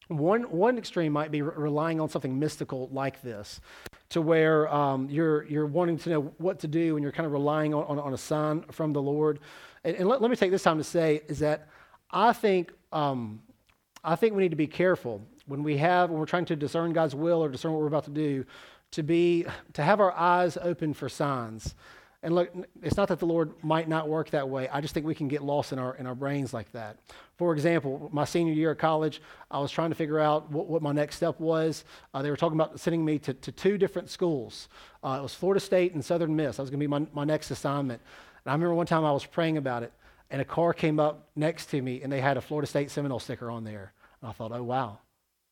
One, 0.08 0.42
one 0.42 0.78
extreme 0.78 1.12
might 1.12 1.30
be 1.30 1.42
re- 1.42 1.54
relying 1.56 2.00
on 2.00 2.08
something 2.08 2.38
mystical 2.38 2.88
like 2.92 3.22
this, 3.22 3.60
to 4.10 4.20
where 4.20 4.72
um, 4.72 5.08
you're, 5.08 5.44
you're 5.44 5.66
wanting 5.66 5.96
to 5.98 6.10
know 6.10 6.20
what 6.36 6.58
to 6.60 6.68
do 6.68 6.96
and 6.96 7.02
you're 7.02 7.12
kind 7.12 7.26
of 7.26 7.32
relying 7.32 7.72
on, 7.72 7.84
on, 7.84 7.98
on 7.98 8.12
a 8.12 8.18
sign 8.18 8.62
from 8.70 8.92
the 8.92 9.00
Lord. 9.00 9.40
And, 9.84 9.96
and 9.96 10.08
let, 10.08 10.20
let, 10.20 10.30
me 10.30 10.36
take 10.36 10.50
this 10.50 10.62
time 10.62 10.76
to 10.78 10.84
say 10.84 11.22
is 11.28 11.38
that 11.38 11.68
I 12.10 12.34
think, 12.34 12.72
um, 12.92 13.40
I 14.04 14.16
think 14.16 14.34
we 14.34 14.42
need 14.42 14.50
to 14.50 14.56
be 14.56 14.66
careful 14.66 15.22
when 15.46 15.62
we 15.62 15.78
have, 15.78 16.10
when 16.10 16.18
we're 16.18 16.26
trying 16.26 16.44
to 16.46 16.56
discern 16.56 16.92
God's 16.92 17.14
will 17.14 17.42
or 17.42 17.48
discern 17.48 17.72
what 17.72 17.80
we're 17.80 17.86
about 17.86 18.04
to 18.04 18.10
do, 18.10 18.44
to 18.92 19.02
be, 19.02 19.46
to 19.72 19.82
have 19.82 20.00
our 20.00 20.12
eyes 20.12 20.56
open 20.60 20.94
for 20.94 21.08
signs. 21.08 21.74
And 22.24 22.34
look, 22.36 22.54
it's 22.82 22.96
not 22.96 23.08
that 23.08 23.18
the 23.18 23.26
Lord 23.26 23.52
might 23.64 23.88
not 23.88 24.08
work 24.08 24.30
that 24.30 24.48
way. 24.48 24.68
I 24.68 24.80
just 24.80 24.94
think 24.94 25.04
we 25.04 25.14
can 25.14 25.26
get 25.26 25.42
lost 25.42 25.72
in 25.72 25.78
our, 25.80 25.96
in 25.96 26.06
our 26.06 26.14
brains 26.14 26.54
like 26.54 26.70
that. 26.70 26.98
For 27.36 27.52
example, 27.52 28.08
my 28.12 28.24
senior 28.24 28.52
year 28.52 28.70
of 28.70 28.78
college, 28.78 29.20
I 29.50 29.58
was 29.58 29.72
trying 29.72 29.90
to 29.90 29.96
figure 29.96 30.20
out 30.20 30.48
what, 30.48 30.68
what 30.68 30.82
my 30.82 30.92
next 30.92 31.16
step 31.16 31.40
was. 31.40 31.84
Uh, 32.14 32.22
they 32.22 32.30
were 32.30 32.36
talking 32.36 32.56
about 32.56 32.78
sending 32.78 33.04
me 33.04 33.18
to, 33.18 33.34
to 33.34 33.50
two 33.50 33.76
different 33.76 34.08
schools. 34.08 34.68
Uh, 35.02 35.16
it 35.18 35.22
was 35.22 35.34
Florida 35.34 35.58
State 35.58 35.94
and 35.94 36.04
Southern 36.04 36.36
Miss. 36.36 36.56
That 36.56 36.62
was 36.62 36.70
going 36.70 36.78
to 36.78 36.84
be 36.84 36.90
my, 36.90 37.04
my 37.12 37.24
next 37.24 37.50
assignment. 37.50 38.00
And 38.44 38.52
I 38.52 38.54
remember 38.54 38.74
one 38.74 38.86
time 38.86 39.04
I 39.04 39.10
was 39.10 39.26
praying 39.26 39.56
about 39.56 39.82
it, 39.82 39.92
and 40.30 40.40
a 40.40 40.44
car 40.44 40.72
came 40.72 41.00
up 41.00 41.28
next 41.34 41.66
to 41.66 41.82
me, 41.82 42.02
and 42.02 42.12
they 42.12 42.20
had 42.20 42.36
a 42.36 42.40
Florida 42.40 42.68
State 42.68 42.92
Seminole 42.92 43.18
sticker 43.18 43.50
on 43.50 43.64
there. 43.64 43.92
And 44.20 44.28
I 44.30 44.32
thought, 44.32 44.52
oh, 44.52 44.62
wow. 44.62 44.98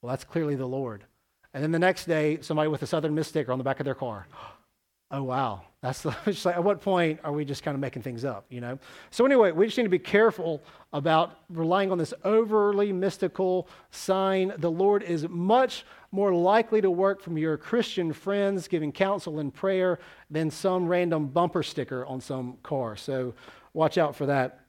Well, 0.00 0.10
that's 0.10 0.24
clearly 0.24 0.54
the 0.54 0.66
Lord. 0.66 1.04
And 1.52 1.62
then 1.62 1.72
the 1.72 1.78
next 1.78 2.04
day, 2.06 2.38
somebody 2.42 2.68
with 2.68 2.82
a 2.82 2.86
Southern 2.86 3.14
Miss 3.14 3.28
sticker 3.28 3.52
on 3.52 3.58
the 3.58 3.64
back 3.64 3.80
of 3.80 3.84
their 3.84 3.94
car. 3.94 4.26
oh 5.10 5.22
wow. 5.22 5.62
That's 5.82 6.02
the, 6.02 6.14
just 6.26 6.44
like 6.44 6.56
at 6.56 6.62
what 6.62 6.80
point 6.80 7.20
are 7.24 7.32
we 7.32 7.44
just 7.44 7.62
kind 7.62 7.74
of 7.74 7.80
making 7.80 8.02
things 8.02 8.24
up 8.24 8.44
you 8.50 8.60
know? 8.60 8.78
So 9.10 9.24
anyway 9.24 9.50
we 9.50 9.66
just 9.66 9.76
need 9.76 9.84
to 9.84 9.90
be 9.90 9.98
careful 9.98 10.62
about 10.92 11.38
relying 11.48 11.90
on 11.90 11.98
this 11.98 12.14
overly 12.24 12.92
mystical 12.92 13.68
sign. 13.90 14.52
The 14.58 14.70
lord 14.70 15.02
is 15.02 15.28
much 15.28 15.84
more 16.12 16.34
likely 16.34 16.80
to 16.80 16.90
work 16.90 17.22
from 17.22 17.38
your 17.38 17.56
christian 17.56 18.12
friends 18.12 18.68
giving 18.68 18.92
counsel 18.92 19.40
and 19.40 19.52
prayer 19.52 19.98
than 20.30 20.50
some 20.50 20.86
random 20.86 21.26
bumper 21.26 21.62
sticker 21.62 22.04
on 22.06 22.20
some 22.20 22.58
car. 22.62 22.96
So 22.96 23.34
watch 23.72 23.98
out 23.98 24.14
for 24.14 24.26
that. 24.26 24.60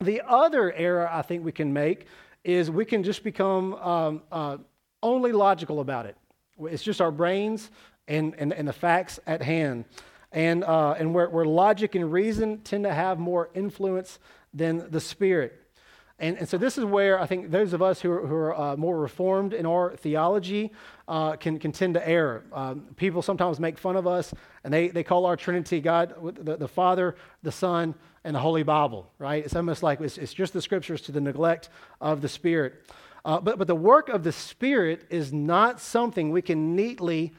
The 0.00 0.22
other 0.26 0.72
error 0.72 1.08
i 1.08 1.22
think 1.22 1.44
we 1.44 1.52
can 1.52 1.72
make 1.72 2.06
is 2.44 2.70
we 2.70 2.84
can 2.84 3.02
just 3.02 3.24
become 3.24 3.74
um, 3.74 4.22
uh, 4.30 4.56
only 5.02 5.32
logical 5.32 5.80
about 5.80 6.06
it 6.06 6.16
it's 6.58 6.82
just 6.82 7.00
our 7.00 7.10
brains 7.10 7.70
and, 8.08 8.34
and, 8.38 8.52
and 8.52 8.66
the 8.66 8.72
facts 8.72 9.20
at 9.26 9.42
hand. 9.42 9.84
And, 10.32 10.64
uh, 10.64 10.92
and 10.98 11.14
where, 11.14 11.30
where 11.30 11.44
logic 11.44 11.94
and 11.94 12.12
reason 12.12 12.58
tend 12.58 12.84
to 12.84 12.92
have 12.92 13.18
more 13.18 13.48
influence 13.54 14.18
than 14.52 14.90
the 14.90 15.00
spirit. 15.00 15.62
And, 16.18 16.38
and 16.38 16.48
so 16.48 16.56
this 16.56 16.78
is 16.78 16.84
where 16.84 17.20
I 17.20 17.26
think 17.26 17.50
those 17.50 17.74
of 17.74 17.82
us 17.82 18.00
who 18.00 18.10
are, 18.10 18.26
who 18.26 18.34
are 18.34 18.58
uh, 18.58 18.76
more 18.76 18.98
reformed 18.98 19.52
in 19.52 19.66
our 19.66 19.94
theology 19.96 20.72
uh, 21.08 21.36
can, 21.36 21.58
can 21.58 21.72
tend 21.72 21.94
to 21.94 22.08
err. 22.08 22.44
Um, 22.52 22.86
people 22.96 23.22
sometimes 23.22 23.60
make 23.60 23.78
fun 23.78 23.96
of 23.96 24.06
us, 24.06 24.32
and 24.64 24.72
they, 24.72 24.88
they 24.88 25.04
call 25.04 25.26
our 25.26 25.36
Trinity 25.36 25.80
God 25.80 26.14
the, 26.42 26.56
the 26.56 26.68
Father, 26.68 27.16
the 27.42 27.52
Son, 27.52 27.94
and 28.24 28.34
the 28.34 28.40
Holy 28.40 28.62
Bible, 28.62 29.10
right? 29.18 29.44
It's 29.44 29.54
almost 29.54 29.82
like 29.82 30.00
it's, 30.00 30.16
it's 30.16 30.34
just 30.34 30.54
the 30.54 30.62
scriptures 30.62 31.02
to 31.02 31.12
the 31.12 31.20
neglect 31.20 31.68
of 32.00 32.22
the 32.22 32.28
Spirit. 32.28 32.82
Uh, 33.26 33.40
but, 33.40 33.58
but 33.58 33.66
the 33.66 33.74
work 33.74 34.08
of 34.08 34.22
the 34.22 34.32
Spirit 34.32 35.04
is 35.10 35.34
not 35.34 35.80
something 35.80 36.30
we 36.30 36.40
can 36.40 36.74
neatly 36.74 37.34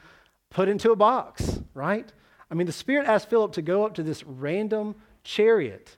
put 0.50 0.68
into 0.68 0.92
a 0.92 0.96
box, 0.96 1.60
right? 1.74 2.12
I 2.48 2.54
mean, 2.54 2.66
the 2.68 2.72
Spirit 2.72 3.08
asked 3.08 3.28
Philip 3.28 3.52
to 3.54 3.62
go 3.62 3.84
up 3.84 3.94
to 3.94 4.04
this 4.04 4.22
random 4.22 4.94
chariot 5.24 5.96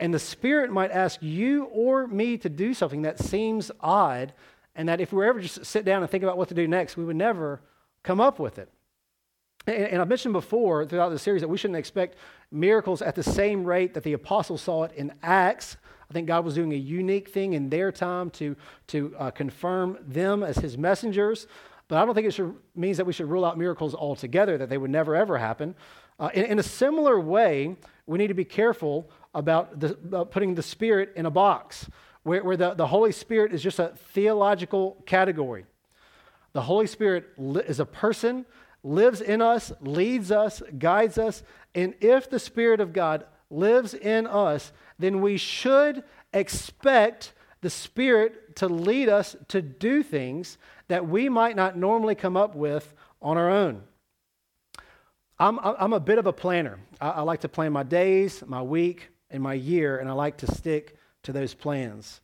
and 0.00 0.14
the 0.14 0.18
Spirit 0.18 0.72
might 0.72 0.90
ask 0.90 1.22
you 1.22 1.64
or 1.64 2.06
me 2.06 2.38
to 2.38 2.48
do 2.48 2.72
something 2.72 3.02
that 3.02 3.18
seems 3.18 3.70
odd, 3.80 4.32
and 4.74 4.88
that 4.88 5.00
if 5.00 5.12
we 5.12 5.18
were 5.18 5.26
ever 5.26 5.40
just 5.40 5.64
sit 5.66 5.84
down 5.84 6.02
and 6.02 6.10
think 6.10 6.24
about 6.24 6.38
what 6.38 6.48
to 6.48 6.54
do 6.54 6.66
next, 6.66 6.96
we 6.96 7.04
would 7.04 7.16
never 7.16 7.60
come 8.02 8.20
up 8.20 8.38
with 8.38 8.58
it. 8.58 8.70
And, 9.66 9.76
and 9.76 10.02
I've 10.02 10.08
mentioned 10.08 10.32
before 10.32 10.86
throughout 10.86 11.10
the 11.10 11.18
series 11.18 11.42
that 11.42 11.48
we 11.48 11.58
shouldn't 11.58 11.78
expect 11.78 12.16
miracles 12.50 13.02
at 13.02 13.14
the 13.14 13.22
same 13.22 13.64
rate 13.64 13.94
that 13.94 14.02
the 14.02 14.14
apostles 14.14 14.62
saw 14.62 14.84
it 14.84 14.92
in 14.92 15.12
Acts. 15.22 15.76
I 16.10 16.12
think 16.12 16.26
God 16.26 16.44
was 16.44 16.54
doing 16.54 16.72
a 16.72 16.76
unique 16.76 17.28
thing 17.28 17.52
in 17.52 17.70
their 17.70 17.92
time 17.92 18.30
to, 18.30 18.56
to 18.88 19.14
uh, 19.18 19.30
confirm 19.30 19.98
them 20.00 20.42
as 20.42 20.56
his 20.56 20.76
messengers. 20.76 21.46
But 21.86 21.98
I 21.98 22.04
don't 22.04 22.14
think 22.14 22.26
it 22.26 22.34
should, 22.34 22.54
means 22.74 22.96
that 22.96 23.06
we 23.06 23.12
should 23.12 23.28
rule 23.28 23.44
out 23.44 23.58
miracles 23.58 23.94
altogether, 23.94 24.58
that 24.58 24.68
they 24.68 24.78
would 24.78 24.90
never, 24.90 25.14
ever 25.14 25.38
happen. 25.38 25.74
Uh, 26.18 26.30
in, 26.34 26.44
in 26.44 26.58
a 26.58 26.62
similar 26.62 27.18
way, 27.18 27.76
we 28.06 28.18
need 28.18 28.28
to 28.28 28.34
be 28.34 28.44
careful 28.44 29.10
about, 29.34 29.78
the, 29.78 29.92
about 29.92 30.30
putting 30.30 30.54
the 30.54 30.62
Spirit 30.62 31.12
in 31.16 31.26
a 31.26 31.30
box, 31.30 31.88
where, 32.22 32.42
where 32.42 32.56
the, 32.56 32.74
the 32.74 32.86
Holy 32.86 33.12
Spirit 33.12 33.52
is 33.52 33.62
just 33.62 33.78
a 33.78 33.88
theological 34.12 35.02
category. 35.06 35.64
The 36.52 36.62
Holy 36.62 36.86
Spirit 36.86 37.28
is 37.38 37.78
a 37.78 37.86
person, 37.86 38.44
lives 38.82 39.20
in 39.20 39.42
us, 39.42 39.72
leads 39.80 40.30
us, 40.30 40.62
guides 40.78 41.18
us, 41.18 41.42
and 41.74 41.94
if 42.00 42.28
the 42.28 42.38
Spirit 42.38 42.80
of 42.80 42.92
God 42.92 43.24
lives 43.50 43.94
in 43.94 44.26
us, 44.26 44.72
then 44.98 45.20
we 45.20 45.36
should 45.36 46.02
expect 46.32 47.32
the 47.60 47.70
Spirit 47.70 48.56
to 48.56 48.68
lead 48.68 49.08
us 49.08 49.36
to 49.48 49.60
do 49.60 50.02
things 50.02 50.58
that 50.88 51.06
we 51.08 51.28
might 51.28 51.56
not 51.56 51.76
normally 51.76 52.14
come 52.14 52.36
up 52.36 52.54
with 52.54 52.94
on 53.20 53.36
our 53.36 53.50
own. 53.50 53.82
I'm, 55.38 55.58
I'm 55.62 55.92
a 55.92 56.00
bit 56.00 56.18
of 56.18 56.26
a 56.26 56.32
planner. 56.32 56.78
I, 57.00 57.10
I 57.10 57.20
like 57.22 57.40
to 57.40 57.48
plan 57.48 57.72
my 57.72 57.82
days, 57.82 58.42
my 58.46 58.62
week, 58.62 59.08
and 59.30 59.42
my 59.42 59.54
year, 59.54 59.98
and 59.98 60.08
I 60.08 60.12
like 60.12 60.38
to 60.38 60.46
stick 60.54 60.96
to 61.22 61.32
those 61.32 61.54
plans. 61.54 62.20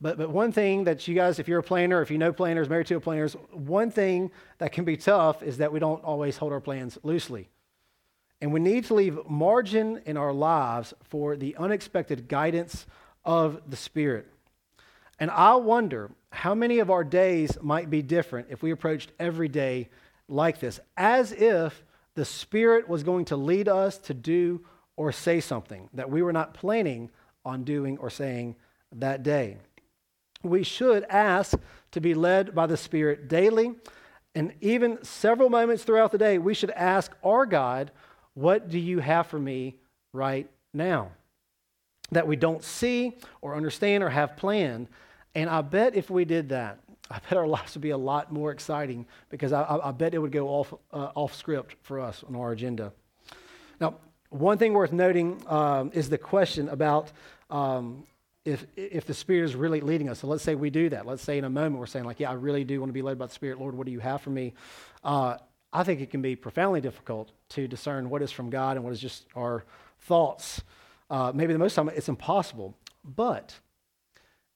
But, 0.00 0.18
but 0.18 0.30
one 0.30 0.52
thing 0.52 0.84
that 0.84 1.08
you 1.08 1.14
guys, 1.14 1.38
if 1.38 1.48
you're 1.48 1.60
a 1.60 1.62
planner, 1.62 2.02
if 2.02 2.10
you 2.10 2.18
know 2.18 2.32
planners, 2.32 2.68
married 2.68 2.86
to 2.88 2.96
a 2.96 3.00
planners, 3.00 3.34
one 3.52 3.90
thing 3.90 4.30
that 4.58 4.72
can 4.72 4.84
be 4.84 4.96
tough 4.96 5.42
is 5.42 5.58
that 5.58 5.72
we 5.72 5.80
don't 5.80 6.04
always 6.04 6.36
hold 6.36 6.52
our 6.52 6.60
plans 6.60 6.98
loosely. 7.02 7.48
And 8.40 8.52
we 8.52 8.60
need 8.60 8.84
to 8.86 8.94
leave 8.94 9.18
margin 9.28 10.02
in 10.04 10.18
our 10.18 10.32
lives 10.32 10.92
for 11.04 11.36
the 11.36 11.56
unexpected 11.56 12.28
guidance 12.28 12.86
of 13.24 13.62
the 13.68 13.76
Spirit. 13.76 14.26
And 15.18 15.30
I 15.30 15.54
wonder 15.54 16.10
how 16.30 16.54
many 16.54 16.78
of 16.80 16.90
our 16.90 17.02
days 17.02 17.56
might 17.62 17.88
be 17.88 18.02
different 18.02 18.48
if 18.50 18.62
we 18.62 18.70
approached 18.70 19.12
every 19.18 19.48
day 19.48 19.88
like 20.28 20.60
this, 20.60 20.78
as 20.98 21.32
if 21.32 21.82
the 22.14 22.26
Spirit 22.26 22.86
was 22.86 23.02
going 23.02 23.24
to 23.26 23.36
lead 23.36 23.68
us 23.68 23.96
to 23.98 24.12
do 24.12 24.60
or 24.96 25.12
say 25.12 25.40
something 25.40 25.88
that 25.94 26.10
we 26.10 26.20
were 26.20 26.32
not 26.32 26.52
planning 26.52 27.10
on 27.46 27.64
doing 27.64 27.96
or 27.98 28.10
saying 28.10 28.56
that 28.92 29.22
day. 29.22 29.56
We 30.46 30.62
should 30.62 31.04
ask 31.04 31.58
to 31.92 32.00
be 32.00 32.14
led 32.14 32.54
by 32.54 32.66
the 32.66 32.76
Spirit 32.76 33.28
daily, 33.28 33.74
and 34.34 34.52
even 34.60 35.02
several 35.02 35.48
moments 35.48 35.84
throughout 35.84 36.12
the 36.12 36.18
day, 36.18 36.38
we 36.38 36.54
should 36.54 36.70
ask 36.70 37.14
our 37.24 37.46
God, 37.46 37.90
What 38.34 38.68
do 38.68 38.78
you 38.78 38.98
have 38.98 39.26
for 39.26 39.38
me 39.38 39.76
right 40.12 40.48
now? 40.74 41.12
That 42.12 42.26
we 42.26 42.36
don't 42.36 42.62
see 42.62 43.16
or 43.40 43.56
understand 43.56 44.04
or 44.04 44.10
have 44.10 44.36
planned. 44.36 44.88
And 45.34 45.50
I 45.50 45.60
bet 45.62 45.94
if 45.96 46.10
we 46.10 46.24
did 46.24 46.50
that, 46.50 46.80
I 47.10 47.18
bet 47.18 47.38
our 47.38 47.46
lives 47.46 47.74
would 47.74 47.82
be 47.82 47.90
a 47.90 47.98
lot 47.98 48.32
more 48.32 48.50
exciting 48.50 49.06
because 49.30 49.52
I, 49.52 49.62
I, 49.62 49.88
I 49.88 49.92
bet 49.92 50.14
it 50.14 50.18
would 50.18 50.32
go 50.32 50.48
off, 50.48 50.74
uh, 50.92 51.10
off 51.14 51.34
script 51.34 51.76
for 51.82 52.00
us 52.00 52.24
on 52.26 52.36
our 52.36 52.52
agenda. 52.52 52.92
Now, 53.80 53.96
one 54.30 54.58
thing 54.58 54.72
worth 54.72 54.92
noting 54.92 55.42
um, 55.46 55.90
is 55.94 56.08
the 56.08 56.18
question 56.18 56.68
about 56.68 57.12
um, 57.50 58.04
if, 58.46 58.64
if 58.76 59.04
the 59.04 59.14
Spirit 59.14 59.44
is 59.44 59.54
really 59.54 59.80
leading 59.80 60.08
us. 60.08 60.20
So 60.20 60.28
let's 60.28 60.42
say 60.42 60.54
we 60.54 60.70
do 60.70 60.88
that. 60.90 61.04
Let's 61.04 61.22
say 61.22 61.36
in 61.36 61.44
a 61.44 61.50
moment 61.50 61.78
we're 61.78 61.86
saying, 61.86 62.04
like, 62.04 62.20
yeah, 62.20 62.30
I 62.30 62.34
really 62.34 62.64
do 62.64 62.80
want 62.80 62.88
to 62.88 62.94
be 62.94 63.02
led 63.02 63.18
by 63.18 63.26
the 63.26 63.32
Spirit. 63.32 63.58
Lord, 63.58 63.74
what 63.74 63.86
do 63.86 63.92
you 63.92 64.00
have 64.00 64.22
for 64.22 64.30
me? 64.30 64.54
Uh, 65.02 65.36
I 65.72 65.82
think 65.82 66.00
it 66.00 66.10
can 66.10 66.22
be 66.22 66.36
profoundly 66.36 66.80
difficult 66.80 67.32
to 67.50 67.66
discern 67.66 68.08
what 68.08 68.22
is 68.22 68.30
from 68.30 68.48
God 68.48 68.76
and 68.76 68.84
what 68.84 68.92
is 68.92 69.00
just 69.00 69.26
our 69.34 69.64
thoughts. 70.00 70.62
Uh, 71.10 71.32
maybe 71.34 71.52
the 71.52 71.58
most 71.58 71.74
time 71.74 71.88
it's 71.88 72.08
impossible. 72.08 72.74
But 73.04 73.58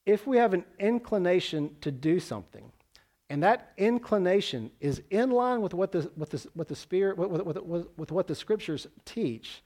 if 0.07 0.26
we 0.26 0.38
have 0.38 0.55
an 0.55 0.64
inclination 0.79 1.76
to 1.81 1.90
do 1.90 2.20
something, 2.20 2.72
and 3.29 3.42
that 3.42 3.72
inclination 3.76 4.70
is 4.81 5.03
in 5.11 5.31
line 5.31 5.61
with 5.61 5.74
what 5.74 5.92
the, 5.92 6.11
what 6.14 6.31
the, 6.31 6.46
what 6.55 6.68
the 6.68 6.76
Spirit, 6.76 7.18
with, 7.18 7.42
with, 7.42 7.57
with, 7.62 7.87
with 7.96 8.12
what 8.12 8.26
the 8.29 8.35
Scriptures 8.35 8.87
teach, 9.05 9.62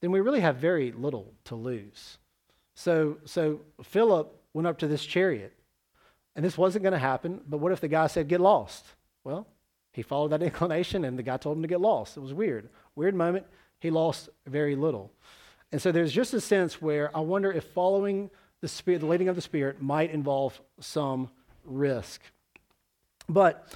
then 0.00 0.12
we 0.12 0.20
really 0.20 0.40
have 0.40 0.56
very 0.56 0.92
little 0.92 1.34
to 1.44 1.54
lose. 1.56 2.18
So, 2.78 3.18
so 3.24 3.62
Philip 3.82 4.32
went 4.54 4.68
up 4.68 4.78
to 4.78 4.86
this 4.86 5.04
chariot, 5.04 5.52
and 6.36 6.44
this 6.44 6.56
wasn't 6.56 6.84
going 6.84 6.92
to 6.92 6.98
happen, 6.98 7.40
but 7.48 7.58
what 7.58 7.72
if 7.72 7.80
the 7.80 7.88
guy 7.88 8.06
said, 8.06 8.28
Get 8.28 8.40
lost? 8.40 8.86
Well, 9.24 9.48
he 9.92 10.02
followed 10.02 10.28
that 10.28 10.42
inclination, 10.50 11.04
and 11.04 11.18
the 11.18 11.24
guy 11.24 11.38
told 11.38 11.56
him 11.56 11.62
to 11.62 11.68
get 11.68 11.80
lost. 11.80 12.16
It 12.16 12.20
was 12.20 12.32
weird. 12.32 12.68
Weird 12.94 13.16
moment. 13.16 13.46
He 13.80 13.90
lost 13.90 14.28
very 14.46 14.76
little. 14.76 15.10
And 15.72 15.82
so 15.82 15.90
there's 15.90 16.12
just 16.12 16.32
a 16.34 16.40
sense 16.40 16.80
where 16.80 17.10
I 17.16 17.18
wonder 17.18 17.50
if 17.50 17.64
following 17.64 18.30
the 18.60 18.68
spirit, 18.68 19.00
the 19.00 19.06
leading 19.06 19.28
of 19.28 19.34
the 19.34 19.42
Spirit, 19.42 19.82
might 19.82 20.12
involve 20.12 20.60
some 20.78 21.30
risk. 21.64 22.20
But 23.28 23.66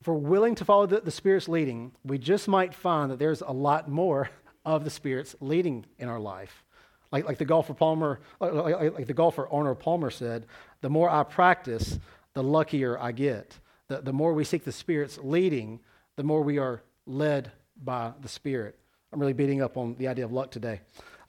if 0.00 0.08
we're 0.08 0.14
willing 0.14 0.56
to 0.56 0.64
follow 0.64 0.86
the, 0.86 1.00
the 1.00 1.12
Spirit's 1.12 1.48
leading, 1.48 1.92
we 2.02 2.18
just 2.18 2.48
might 2.48 2.74
find 2.74 3.12
that 3.12 3.20
there's 3.20 3.40
a 3.40 3.52
lot 3.52 3.88
more 3.88 4.30
of 4.64 4.82
the 4.82 4.90
Spirit's 4.90 5.36
leading 5.40 5.86
in 5.96 6.08
our 6.08 6.18
life. 6.18 6.64
Like, 7.10 7.24
like 7.24 7.38
the 7.38 7.44
golfer 7.44 7.74
Palmer, 7.74 8.20
like, 8.40 8.94
like 8.94 9.06
the 9.06 9.14
golfer 9.14 9.48
Arnold 9.48 9.78
Palmer 9.78 10.10
said, 10.10 10.46
the 10.82 10.90
more 10.90 11.08
I 11.08 11.22
practice, 11.22 11.98
the 12.34 12.42
luckier 12.42 12.98
I 12.98 13.12
get. 13.12 13.58
The, 13.88 14.02
the 14.02 14.12
more 14.12 14.34
we 14.34 14.44
seek 14.44 14.64
the 14.64 14.72
Spirit's 14.72 15.18
leading, 15.22 15.80
the 16.16 16.22
more 16.22 16.42
we 16.42 16.58
are 16.58 16.82
led 17.06 17.50
by 17.82 18.12
the 18.20 18.28
Spirit. 18.28 18.78
I'm 19.12 19.20
really 19.20 19.32
beating 19.32 19.62
up 19.62 19.76
on 19.78 19.96
the 19.96 20.08
idea 20.08 20.24
of 20.24 20.32
luck 20.32 20.50
today. 20.50 20.80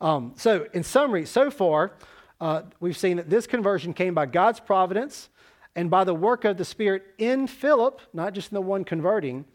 Um, 0.01 0.33
so, 0.35 0.67
in 0.73 0.83
summary, 0.83 1.25
so 1.25 1.49
far, 1.49 1.93
uh, 2.41 2.63
we've 2.79 2.97
seen 2.97 3.17
that 3.17 3.29
this 3.29 3.47
conversion 3.47 3.93
came 3.93 4.13
by 4.13 4.25
God's 4.25 4.59
providence 4.59 5.29
and 5.75 5.89
by 5.89 6.03
the 6.03 6.13
work 6.13 6.45
of 6.45 6.57
the 6.57 6.65
Spirit 6.65 7.03
in 7.17 7.47
Philip, 7.47 8.01
not 8.13 8.33
just 8.33 8.51
in 8.51 8.55
the 8.55 8.61
one 8.61 8.83
converting. 8.83 9.45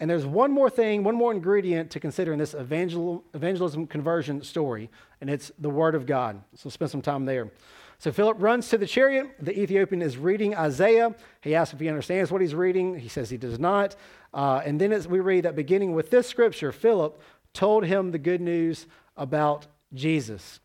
And 0.00 0.10
there's 0.10 0.26
one 0.26 0.50
more 0.50 0.68
thing, 0.68 1.04
one 1.04 1.14
more 1.14 1.32
ingredient 1.32 1.90
to 1.92 2.00
consider 2.00 2.32
in 2.32 2.38
this 2.38 2.54
evangel- 2.54 3.24
evangelism 3.32 3.86
conversion 3.86 4.42
story, 4.42 4.90
and 5.20 5.30
it's 5.30 5.52
the 5.58 5.70
Word 5.70 5.94
of 5.94 6.04
God. 6.04 6.42
So 6.54 6.68
spend 6.68 6.90
some 6.90 7.02
time 7.02 7.24
there. 7.24 7.50
So 7.98 8.10
Philip 8.10 8.42
runs 8.42 8.68
to 8.70 8.78
the 8.78 8.86
chariot. 8.86 9.36
The 9.40 9.58
Ethiopian 9.58 10.02
is 10.02 10.18
reading 10.18 10.54
Isaiah. 10.54 11.14
He 11.42 11.54
asks 11.54 11.74
if 11.74 11.80
he 11.80 11.88
understands 11.88 12.30
what 12.32 12.40
he's 12.40 12.54
reading. 12.54 12.98
He 12.98 13.08
says 13.08 13.30
he 13.30 13.36
does 13.36 13.58
not. 13.58 13.94
Uh, 14.32 14.60
and 14.64 14.80
then 14.80 14.92
as 14.92 15.06
we 15.06 15.20
read 15.20 15.44
that 15.44 15.54
beginning 15.54 15.94
with 15.94 16.10
this 16.10 16.26
scripture, 16.26 16.72
Philip 16.72 17.20
told 17.52 17.84
him 17.84 18.10
the 18.10 18.18
good 18.18 18.40
news 18.40 18.86
about 19.16 19.68
Jesus. 19.94 20.58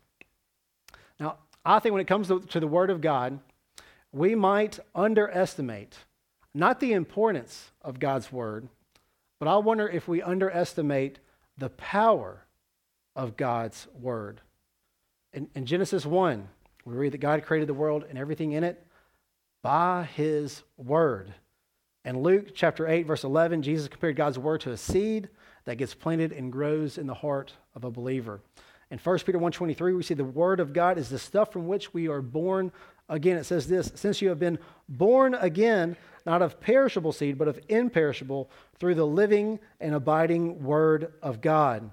Now, 1.20 1.36
I 1.64 1.78
think 1.78 1.92
when 1.92 2.02
it 2.02 2.08
comes 2.08 2.28
to, 2.28 2.40
to 2.40 2.58
the 2.58 2.66
Word 2.66 2.90
of 2.90 3.00
God, 3.00 3.38
we 4.12 4.34
might 4.34 4.80
underestimate 4.94 5.96
not 6.52 6.80
the 6.80 6.92
importance 6.92 7.70
of 7.82 8.00
God's 8.00 8.32
word, 8.32 8.68
but 9.40 9.48
I 9.48 9.56
wonder 9.56 9.88
if 9.88 10.06
we 10.06 10.22
underestimate 10.22 11.18
the 11.58 11.70
power 11.70 12.44
of 13.16 13.36
God's 13.36 13.88
word. 13.98 14.42
In, 15.32 15.48
in, 15.54 15.66
Genesis 15.66 16.06
1, 16.06 16.46
we 16.84 16.94
read 16.94 17.12
that 17.12 17.18
God 17.18 17.42
created 17.42 17.68
the 17.68 17.74
world 17.74 18.04
and 18.08 18.18
everything 18.18 18.52
in 18.52 18.62
it 18.62 18.86
by 19.62 20.04
his 20.14 20.62
word. 20.76 21.32
In 22.04 22.22
Luke 22.22 22.54
chapter 22.54 22.86
8, 22.86 23.06
verse 23.06 23.24
11, 23.24 23.62
Jesus 23.62 23.88
compared 23.88 24.16
God's 24.16 24.38
word 24.38 24.60
to 24.62 24.72
a 24.72 24.76
seed 24.76 25.28
that 25.64 25.76
gets 25.76 25.94
planted 25.94 26.32
and 26.32 26.52
grows 26.52 26.98
in 26.98 27.06
the 27.06 27.14
heart 27.14 27.54
of 27.74 27.84
a 27.84 27.90
believer. 27.90 28.40
In 28.90 28.98
1 28.98 29.18
Peter 29.20 29.38
1.23, 29.38 29.96
we 29.96 30.02
see 30.02 30.14
the 30.14 30.24
word 30.24 30.60
of 30.60 30.72
God 30.72 30.98
is 30.98 31.08
the 31.08 31.18
stuff 31.18 31.52
from 31.52 31.66
which 31.66 31.94
we 31.94 32.08
are 32.08 32.22
born 32.22 32.72
Again, 33.10 33.36
it 33.36 33.44
says 33.44 33.66
this 33.66 33.92
since 33.94 34.22
you 34.22 34.30
have 34.30 34.38
been 34.38 34.58
born 34.88 35.34
again, 35.34 35.96
not 36.24 36.40
of 36.40 36.60
perishable 36.60 37.12
seed, 37.12 37.36
but 37.36 37.48
of 37.48 37.60
imperishable, 37.68 38.50
through 38.78 38.94
the 38.94 39.06
living 39.06 39.58
and 39.80 39.94
abiding 39.94 40.62
Word 40.62 41.12
of 41.22 41.42
God. 41.42 41.90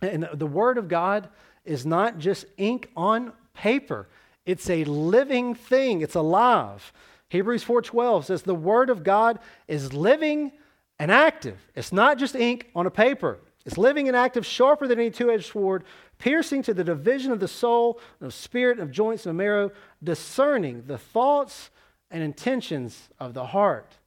And 0.00 0.28
the 0.32 0.46
Word 0.46 0.78
of 0.78 0.88
God 0.88 1.28
is 1.64 1.84
not 1.84 2.18
just 2.18 2.46
ink 2.56 2.90
on 2.96 3.32
paper, 3.52 4.08
It's 4.46 4.70
a 4.70 4.84
living 4.84 5.56
thing. 5.56 6.00
It's 6.00 6.14
alive. 6.14 6.92
Hebrews 7.28 7.64
4:12 7.64 8.24
says 8.24 8.42
the 8.42 8.54
word 8.54 8.88
of 8.88 9.02
God 9.02 9.40
is 9.66 9.92
living 9.92 10.52
and 10.98 11.10
active. 11.10 11.58
It's 11.74 11.92
not 11.92 12.18
just 12.18 12.36
ink 12.36 12.70
on 12.74 12.86
a 12.86 12.90
paper. 12.90 13.40
It's 13.66 13.76
living 13.76 14.06
and 14.06 14.16
active, 14.16 14.46
sharper 14.46 14.86
than 14.86 15.00
any 15.00 15.10
two-edged 15.10 15.50
sword, 15.52 15.82
piercing 16.18 16.62
to 16.62 16.72
the 16.72 16.84
division 16.84 17.32
of 17.32 17.40
the 17.40 17.48
soul, 17.48 18.00
of 18.20 18.32
spirit, 18.32 18.78
of 18.78 18.92
joints 18.92 19.26
and 19.26 19.36
marrow, 19.36 19.72
discerning 20.02 20.84
the 20.86 20.96
thoughts 20.96 21.70
and 22.10 22.22
intentions 22.22 23.08
of 23.18 23.34
the 23.34 23.46
heart. 23.46 23.98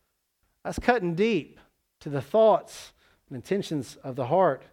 That's 0.63 0.79
cutting 0.79 1.13
deep 1.13 1.59
to 1.99 2.09
the 2.09 2.21
thoughts 2.21 2.93
and 3.27 3.35
intentions 3.35 3.97
of 4.01 4.15
the 4.15 4.27
heart. 4.27 4.63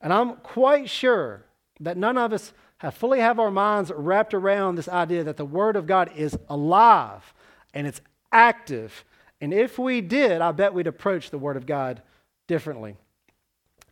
And 0.00 0.14
I'm 0.14 0.36
quite 0.36 0.88
sure 0.88 1.44
that 1.80 1.98
none 1.98 2.16
of 2.16 2.32
us 2.32 2.54
have 2.78 2.94
fully 2.94 3.20
have 3.20 3.38
our 3.38 3.50
minds 3.50 3.92
wrapped 3.94 4.32
around 4.32 4.74
this 4.74 4.88
idea 4.88 5.24
that 5.24 5.36
the 5.36 5.44
Word 5.44 5.76
of 5.76 5.86
God 5.86 6.10
is 6.16 6.36
alive 6.48 7.34
and 7.74 7.86
it's 7.86 8.00
active. 8.32 9.04
And 9.42 9.52
if 9.52 9.78
we 9.78 10.00
did, 10.00 10.40
I 10.40 10.52
bet 10.52 10.72
we'd 10.72 10.86
approach 10.86 11.30
the 11.30 11.38
Word 11.38 11.58
of 11.58 11.66
God 11.66 12.00
differently. 12.46 12.96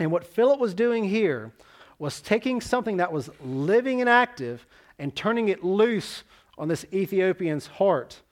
And 0.01 0.11
what 0.11 0.25
Philip 0.25 0.59
was 0.59 0.73
doing 0.75 1.05
here 1.05 1.53
was 1.99 2.23
taking 2.23 2.63
something 2.63 2.97
that 2.97 3.13
was 3.13 3.29
living 3.45 4.01
and 4.01 4.09
active 4.09 4.67
and 4.99 5.15
turning 5.15 5.49
it 5.51 5.63
loose 5.63 6.25
on 6.57 6.69
this 6.69 6.87
Ethiopian's 6.93 7.67
heart. 7.67 8.23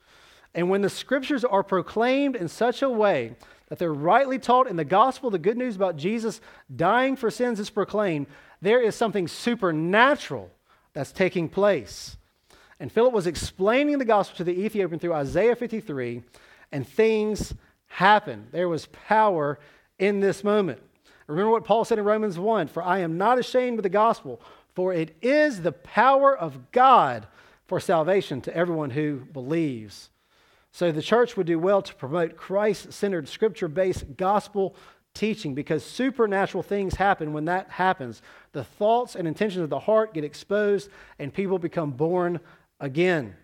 And 0.55 0.69
when 0.69 0.81
the 0.81 0.89
scriptures 0.89 1.45
are 1.45 1.63
proclaimed 1.63 2.35
in 2.35 2.47
such 2.47 2.81
a 2.81 2.89
way 2.89 3.35
that 3.67 3.77
they're 3.77 3.93
rightly 3.93 4.39
taught 4.39 4.67
in 4.67 4.77
the 4.77 4.83
gospel, 4.83 5.29
the 5.29 5.37
good 5.37 5.57
news 5.57 5.75
about 5.75 5.95
Jesus 5.95 6.41
dying 6.75 7.15
for 7.15 7.29
sins 7.29 7.59
is 7.59 7.69
proclaimed, 7.69 8.25
there 8.61 8.81
is 8.81 8.95
something 8.95 9.27
supernatural 9.27 10.49
that's 10.93 11.11
taking 11.11 11.47
place. 11.47 12.17
And 12.79 12.91
Philip 12.91 13.13
was 13.13 13.27
explaining 13.27 13.99
the 13.99 14.05
gospel 14.05 14.37
to 14.37 14.43
the 14.43 14.59
Ethiopian 14.59 14.99
through 14.99 15.13
Isaiah 15.13 15.55
53, 15.55 16.23
and 16.71 16.87
things 16.87 17.53
happened. 17.87 18.47
There 18.51 18.69
was 18.69 18.87
power 18.87 19.59
in 19.99 20.19
this 20.19 20.43
moment. 20.43 20.81
Remember 21.29 21.51
what 21.51 21.63
Paul 21.63 21.85
said 21.85 21.99
in 21.99 22.05
Romans 22.05 22.39
1 22.39 22.67
For 22.67 22.81
I 22.83 22.99
am 22.99 23.17
not 23.17 23.37
ashamed 23.37 23.79
of 23.79 23.83
the 23.83 23.89
gospel, 23.89 24.41
for 24.73 24.93
it 24.93 25.15
is 25.21 25.61
the 25.61 25.71
power 25.71 26.35
of 26.35 26.71
God 26.71 27.27
for 27.67 27.79
salvation 27.79 28.41
to 28.41 28.55
everyone 28.55 28.89
who 28.89 29.27
believes. 29.31 30.09
So 30.71 30.91
the 30.91 31.01
church 31.01 31.37
would 31.37 31.47
do 31.47 31.59
well 31.59 31.81
to 31.81 31.95
promote 31.95 32.35
Christ 32.35 32.93
centered, 32.93 33.27
scripture 33.27 33.67
based 33.67 34.17
gospel 34.17 34.75
teaching 35.13 35.53
because 35.53 35.83
supernatural 35.83 36.63
things 36.63 36.95
happen 36.95 37.33
when 37.33 37.45
that 37.45 37.69
happens. 37.69 38.21
The 38.53 38.63
thoughts 38.63 39.15
and 39.15 39.27
intentions 39.27 39.63
of 39.63 39.69
the 39.69 39.79
heart 39.79 40.13
get 40.13 40.23
exposed 40.23 40.89
and 41.19 41.33
people 41.33 41.59
become 41.59 41.91
born 41.91 42.39
again. 42.79 43.35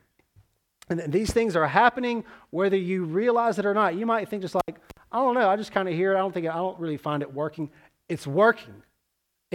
And 0.89 1.11
these 1.11 1.31
things 1.31 1.55
are 1.55 1.67
happening 1.67 2.23
whether 2.51 2.77
you 2.77 3.05
realize 3.05 3.57
it 3.59 3.65
or 3.65 3.73
not. 3.73 3.95
You 3.95 4.05
might 4.05 4.29
think 4.29 4.43
just 4.43 4.55
like, 4.55 4.79
I 5.15 5.19
don't 5.19 5.33
know, 5.33 5.47
I 5.47 5.55
just 5.55 5.71
kind 5.71 5.87
of 5.87 5.95
hear 5.95 6.11
it. 6.11 6.15
I 6.15 6.19
don't 6.19 6.33
think 6.33 6.45
I 6.45 6.55
don't 6.55 6.77
really 6.77 6.97
find 6.97 7.23
it 7.23 7.33
working. 7.33 7.69
It's 8.09 8.27
working. 8.27 8.83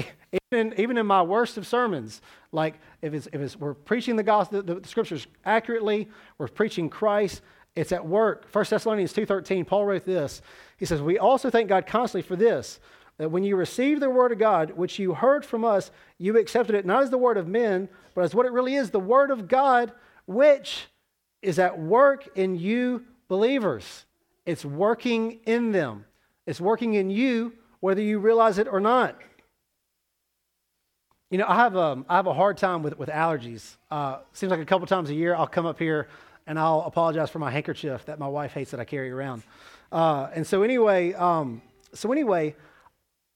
Even, 0.53 0.75
even 0.79 0.97
in 0.97 1.07
my 1.07 1.23
worst 1.23 1.59
of 1.59 1.67
sermons, 1.67 2.23
like 2.51 2.81
if 3.03 3.13
it's, 3.15 3.27
if 3.27 3.41
it's 3.41 3.57
we're 3.57 3.75
preaching 3.75 4.17
the 4.17 4.23
gospel, 4.23 4.63
the, 4.63 4.81
the 4.81 4.89
scriptures 4.89 5.27
accurately, 5.45 6.09
we're 6.39 6.49
preaching 6.49 6.89
Christ, 6.89 7.43
it's 7.77 7.93
at 7.93 8.05
work. 8.07 8.47
1 8.51 8.65
Thessalonians 8.71 9.13
2.13, 9.13 9.67
Paul 9.67 9.85
wrote 9.85 10.05
this. 10.05 10.41
He 10.77 10.87
says, 10.87 11.03
We 11.03 11.19
also 11.19 11.51
thank 11.51 11.69
God 11.69 11.87
constantly 11.87 12.27
for 12.27 12.37
this, 12.37 12.81
that 13.19 13.31
when 13.31 13.45
you 13.45 13.55
received 13.55 14.01
the 14.01 14.11
word 14.11 14.33
of 14.33 14.39
God, 14.39 14.71
which 14.71 14.99
you 14.99 15.15
heard 15.15 15.45
from 15.45 15.65
us, 15.65 15.91
you 16.19 16.39
accepted 16.39 16.75
it 16.75 16.87
not 16.87 17.03
as 17.03 17.11
the 17.11 17.19
word 17.19 17.37
of 17.37 17.47
men, 17.47 17.89
but 18.15 18.25
as 18.25 18.35
what 18.35 18.47
it 18.47 18.53
really 18.53 18.77
is, 18.77 18.91
the 18.91 18.99
word 18.99 19.31
of 19.31 19.47
God, 19.47 19.93
which 20.27 20.87
is 21.43 21.59
at 21.59 21.79
work 21.79 22.29
in 22.35 22.57
you 22.57 23.05
believers. 23.29 24.07
It's 24.51 24.65
working 24.65 25.39
in 25.47 25.71
them. 25.71 26.05
It's 26.45 26.61
working 26.61 26.95
in 26.95 27.09
you, 27.09 27.53
whether 27.79 28.03
you 28.03 28.19
realize 28.19 28.59
it 28.59 28.67
or 28.67 28.81
not. 28.81 29.17
You 31.31 31.39
know, 31.39 31.47
I 31.47 31.55
have 31.55 31.77
a, 31.77 31.81
um, 31.81 32.07
have 32.11 32.27
a 32.27 32.35
hard 32.35 32.57
time 32.57 32.83
with, 32.83 32.99
with 32.99 33.09
allergies. 33.11 33.77
Uh, 33.93 34.19
seems 34.33 34.51
like 34.51 34.59
a 34.59 34.65
couple 34.65 34.89
times 34.89 35.09
a 35.09 35.15
year 35.15 35.37
I'll 35.37 35.47
come 35.47 35.67
up 35.67 35.79
here 35.79 36.09
and 36.49 36.59
I'll 36.59 36.81
apologize 36.81 37.31
for 37.31 37.39
my 37.39 37.49
handkerchief 37.49 38.07
that 38.07 38.19
my 38.19 38.27
wife 38.27 38.53
hates 38.53 38.73
that 38.73 38.81
I 38.81 38.85
carry 38.85 39.13
around. 39.13 39.45
Uh, 39.93 40.31
and 40.35 40.45
so 40.45 40.65
anyway, 40.65 41.13
um, 41.13 41.63
so 41.95 42.11
anyway, 42.11 42.57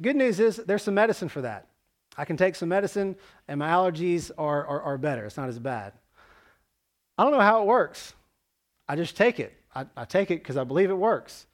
good 0.02 0.16
news 0.16 0.40
is 0.40 0.56
there's 0.56 0.82
some 0.82 0.94
medicine 0.94 1.28
for 1.28 1.42
that. 1.42 1.68
I 2.16 2.24
can 2.24 2.36
take 2.36 2.56
some 2.56 2.70
medicine 2.70 3.14
and 3.46 3.60
my 3.60 3.68
allergies 3.68 4.32
are, 4.36 4.66
are, 4.66 4.82
are 4.82 4.98
better. 4.98 5.26
It's 5.26 5.36
not 5.36 5.48
as 5.48 5.60
bad. 5.60 5.92
I 7.16 7.22
don't 7.22 7.30
know 7.30 7.38
how 7.38 7.62
it 7.62 7.66
works. 7.66 8.14
I 8.88 8.96
just 8.96 9.16
take 9.16 9.38
it. 9.38 9.54
I, 9.74 9.86
I 9.96 10.04
take 10.04 10.30
it 10.30 10.42
because 10.42 10.56
I 10.56 10.64
believe 10.64 10.90
it 10.90 10.94
works. 10.94 11.46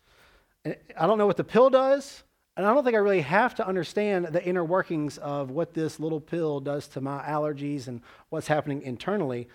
And 0.64 0.76
I 0.98 1.06
don't 1.06 1.18
know 1.18 1.26
what 1.26 1.36
the 1.36 1.44
pill 1.44 1.70
does, 1.70 2.22
and 2.56 2.66
I 2.66 2.74
don't 2.74 2.84
think 2.84 2.96
I 2.96 3.00
really 3.00 3.22
have 3.22 3.54
to 3.56 3.66
understand 3.66 4.26
the 4.26 4.44
inner 4.44 4.64
workings 4.64 5.16
of 5.18 5.50
what 5.50 5.72
this 5.72 5.98
little 5.98 6.20
pill 6.20 6.60
does 6.60 6.88
to 6.88 7.00
my 7.00 7.22
allergies 7.22 7.88
and 7.88 8.02
what's 8.28 8.48
happening 8.48 8.82
internally. 8.82 9.48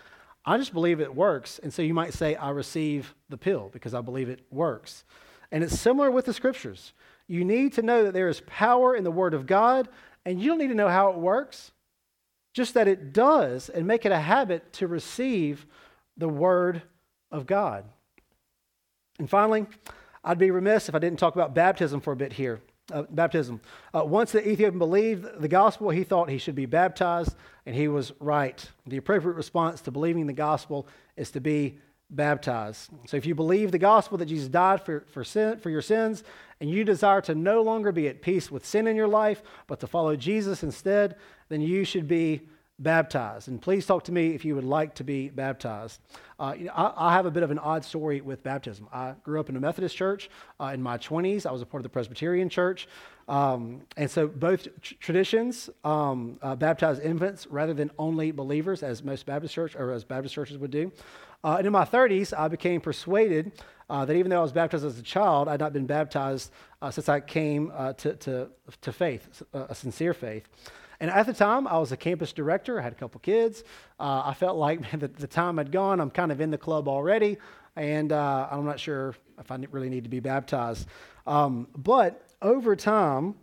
I 0.46 0.58
just 0.58 0.74
believe 0.74 1.00
it 1.00 1.14
works. 1.14 1.60
And 1.60 1.74
so 1.74 1.82
you 1.82 1.94
might 1.94 2.14
say, 2.14 2.36
I 2.36 2.50
receive 2.52 3.14
the 3.30 3.38
pill 3.38 3.70
because 3.72 3.94
I 3.94 4.02
believe 4.02 4.30
it 4.30 4.42
works. 4.50 5.04
And 5.52 5.64
it's 5.64 5.80
similar 5.80 6.10
with 6.10 6.26
the 6.26 6.34
scriptures. 6.34 6.94
You 7.28 7.44
need 7.44 7.74
to 7.74 7.82
know 7.82 8.04
that 8.04 8.14
there 8.14 8.30
is 8.30 8.42
power 8.48 8.96
in 8.96 9.04
the 9.04 9.12
Word 9.12 9.34
of 9.34 9.46
God, 9.46 9.90
and 10.26 10.42
you 10.42 10.50
don't 10.50 10.60
need 10.60 10.70
to 10.70 10.76
know 10.76 10.90
how 10.90 11.10
it 11.10 11.18
works, 11.18 11.72
just 12.54 12.74
that 12.76 12.88
it 12.88 13.14
does, 13.14 13.70
and 13.70 13.86
make 13.86 14.06
it 14.06 14.12
a 14.12 14.20
habit 14.20 14.74
to 14.74 14.88
receive 14.88 15.66
the 16.18 16.30
Word 16.30 16.82
of 17.32 17.46
God. 17.46 17.86
And 19.20 19.30
finally, 19.30 19.66
I'd 20.24 20.38
be 20.38 20.52
remiss 20.52 20.90
if 20.90 20.96
I 20.96 21.00
didn't 21.00 21.20
talk 21.20 21.36
about 21.36 21.54
baptism 21.54 22.02
for 22.02 22.14
a 22.14 22.16
bit 22.16 22.34
here 22.34 22.62
uh, 22.94 23.04
baptism. 23.10 23.62
Uh, 23.94 24.04
once 24.06 24.32
the 24.32 24.48
Ethiopian 24.48 24.80
believed 24.80 25.26
the 25.40 25.48
gospel, 25.48 25.90
he 25.90 26.04
thought 26.04 26.30
he 26.30 26.38
should 26.38 26.56
be 26.56 26.66
baptized, 26.66 27.36
and 27.66 27.76
he 27.76 27.88
was 27.88 28.12
right. 28.20 28.70
The 28.86 28.98
appropriate 28.98 29.36
response 29.36 29.82
to 29.82 29.92
believing 29.92 30.28
the 30.28 30.34
gospel 30.34 30.88
is 31.18 31.32
to 31.32 31.42
be 31.42 31.80
baptized. 32.10 32.92
So 33.08 33.18
if 33.18 33.26
you 33.26 33.34
believe 33.34 33.72
the 33.72 33.80
gospel 33.80 34.18
that 34.20 34.28
Jesus 34.28 34.48
died 34.48 34.82
for, 34.84 35.06
for, 35.12 35.24
sin, 35.24 35.60
for 35.60 35.70
your 35.70 35.82
sins, 35.82 36.24
and 36.62 36.70
you 36.70 36.84
desire 36.84 37.22
to 37.22 37.36
no 37.36 37.64
longer 37.64 37.92
be 37.92 38.08
at 38.08 38.22
peace 38.22 38.52
with 38.52 38.66
sin 38.66 38.88
in 38.88 38.96
your 38.96 39.08
life, 39.08 39.42
but 39.68 39.80
to 39.80 39.88
follow 39.88 40.16
Jesus 40.16 40.64
instead, 40.64 41.16
then 41.50 41.62
you 41.62 41.84
should 41.84 42.08
be 42.08 42.42
baptized. 42.80 43.48
And 43.48 43.62
please 43.62 43.86
talk 43.86 44.04
to 44.06 44.12
me 44.12 44.36
if 44.36 44.44
you 44.44 44.56
would 44.56 44.66
like 44.66 44.96
to 44.96 45.04
be 45.04 45.30
baptized. 45.30 46.02
Uh, 46.38 46.54
you 46.58 46.66
know, 46.66 46.74
I, 46.74 47.10
I, 47.10 47.14
have 47.14 47.26
a 47.26 47.32
bit 47.32 47.44
of 47.44 47.52
an 47.52 47.60
odd 47.60 47.86
story 47.86 48.20
with 48.20 48.44
baptism. 48.44 48.90
I 48.92 49.14
grew 49.24 49.40
up 49.40 49.48
in 49.48 49.56
a 49.56 49.60
Methodist 49.60 49.96
church 49.96 50.30
uh, 50.60 50.72
in 50.74 50.82
my 50.82 50.98
20s. 50.98 51.46
I 51.46 51.52
was 51.52 51.62
a 51.62 51.66
part 51.66 51.80
of 51.80 51.84
the 51.84 51.90
Presbyterian 51.90 52.50
church. 52.50 52.90
Um, 53.30 53.82
and 53.96 54.12
so 54.12 54.28
both 54.28 54.68
tr- 54.82 54.96
traditions 55.00 55.70
um, 55.86 56.38
uh, 56.42 56.56
baptize 56.56 57.00
infants 57.00 57.48
rather 57.48 57.74
than 57.74 57.92
only 57.98 58.32
believers, 58.32 58.84
as 58.84 59.04
most 59.04 59.26
Baptist 59.26 59.54
church 59.54 59.76
or 59.76 59.92
as 59.92 60.04
Baptist 60.04 60.36
churches 60.36 60.58
would 60.58 60.72
do. 60.72 60.92
Uh, 61.44 61.56
and 61.58 61.68
in 61.68 61.72
my 61.72 61.86
30s, 61.86 62.38
I 62.38 62.50
became 62.50 62.82
persuaded 62.82 63.54
uh, 63.90 64.04
that 64.04 64.16
even 64.16 64.32
though 64.32 64.40
I 64.40 64.44
was 64.44 64.52
baptized 64.52 64.84
as 64.84 65.00
a 65.00 65.04
child, 65.04 65.48
I'd 65.48 65.60
not 65.62 65.72
been 65.72 65.86
baptized 65.86 66.52
uh, 66.82 66.92
since 66.92 67.08
I 67.08 67.22
came 67.22 67.72
to, 67.98 68.16
to, 68.16 68.50
to 68.82 68.92
faith, 68.92 69.44
a 69.54 69.74
sincere 69.74 70.14
faith. 70.14 70.50
And 71.00 71.12
at 71.12 71.26
the 71.26 71.34
time, 71.34 71.68
I 71.68 71.78
was 71.78 71.92
a 71.92 71.98
campus 71.98 72.34
director. 72.34 72.80
I 72.80 72.84
had 72.84 72.94
a 72.94 72.96
couple 72.96 73.20
kids. 73.20 73.64
Uh, 74.00 74.24
I 74.26 74.34
felt 74.34 74.58
like 74.58 74.90
the, 75.00 75.08
the, 75.08 75.28
time 75.28 75.58
had 75.58 75.72
gone. 75.72 76.00
I'm 76.00 76.12
kind 76.12 76.32
of 76.32 76.42
in 76.42 76.52
the 76.52 76.58
club 76.58 76.88
already, 76.88 77.38
and 77.76 78.12
uh, 78.12 78.48
I'm 78.52 78.66
not 78.66 78.80
sure 78.80 79.16
if 79.40 79.52
I 79.52 79.58
really 79.72 79.90
need 79.90 80.04
to 80.04 80.10
be 80.10 80.20
baptized. 80.20 80.88
Um, 81.28 81.68
but 81.76 82.22
over 82.42 82.76
time, 82.76 83.36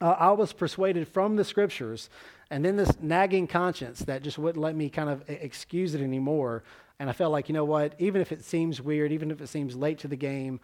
uh, 0.00 0.16
I 0.18 0.32
was 0.32 0.52
persuaded 0.52 1.06
from 1.08 1.36
the 1.36 1.44
scriptures, 1.44 2.08
and 2.50 2.64
then 2.64 2.76
this 2.76 3.00
nagging 3.00 3.46
conscience 3.46 4.00
that 4.00 4.22
just 4.22 4.38
wouldn't 4.38 4.62
let 4.62 4.74
me 4.74 4.88
kind 4.88 5.10
of 5.10 5.22
excuse 5.28 5.94
it 5.94 6.00
anymore. 6.00 6.64
And 6.98 7.08
I 7.08 7.12
felt 7.12 7.32
like, 7.32 7.48
you 7.48 7.54
know 7.54 7.64
what? 7.64 7.94
Even 7.98 8.20
if 8.20 8.32
it 8.32 8.44
seems 8.44 8.80
weird, 8.80 9.12
even 9.12 9.30
if 9.30 9.40
it 9.40 9.46
seems 9.46 9.76
late 9.76 9.98
to 10.00 10.08
the 10.08 10.16
game, 10.16 10.60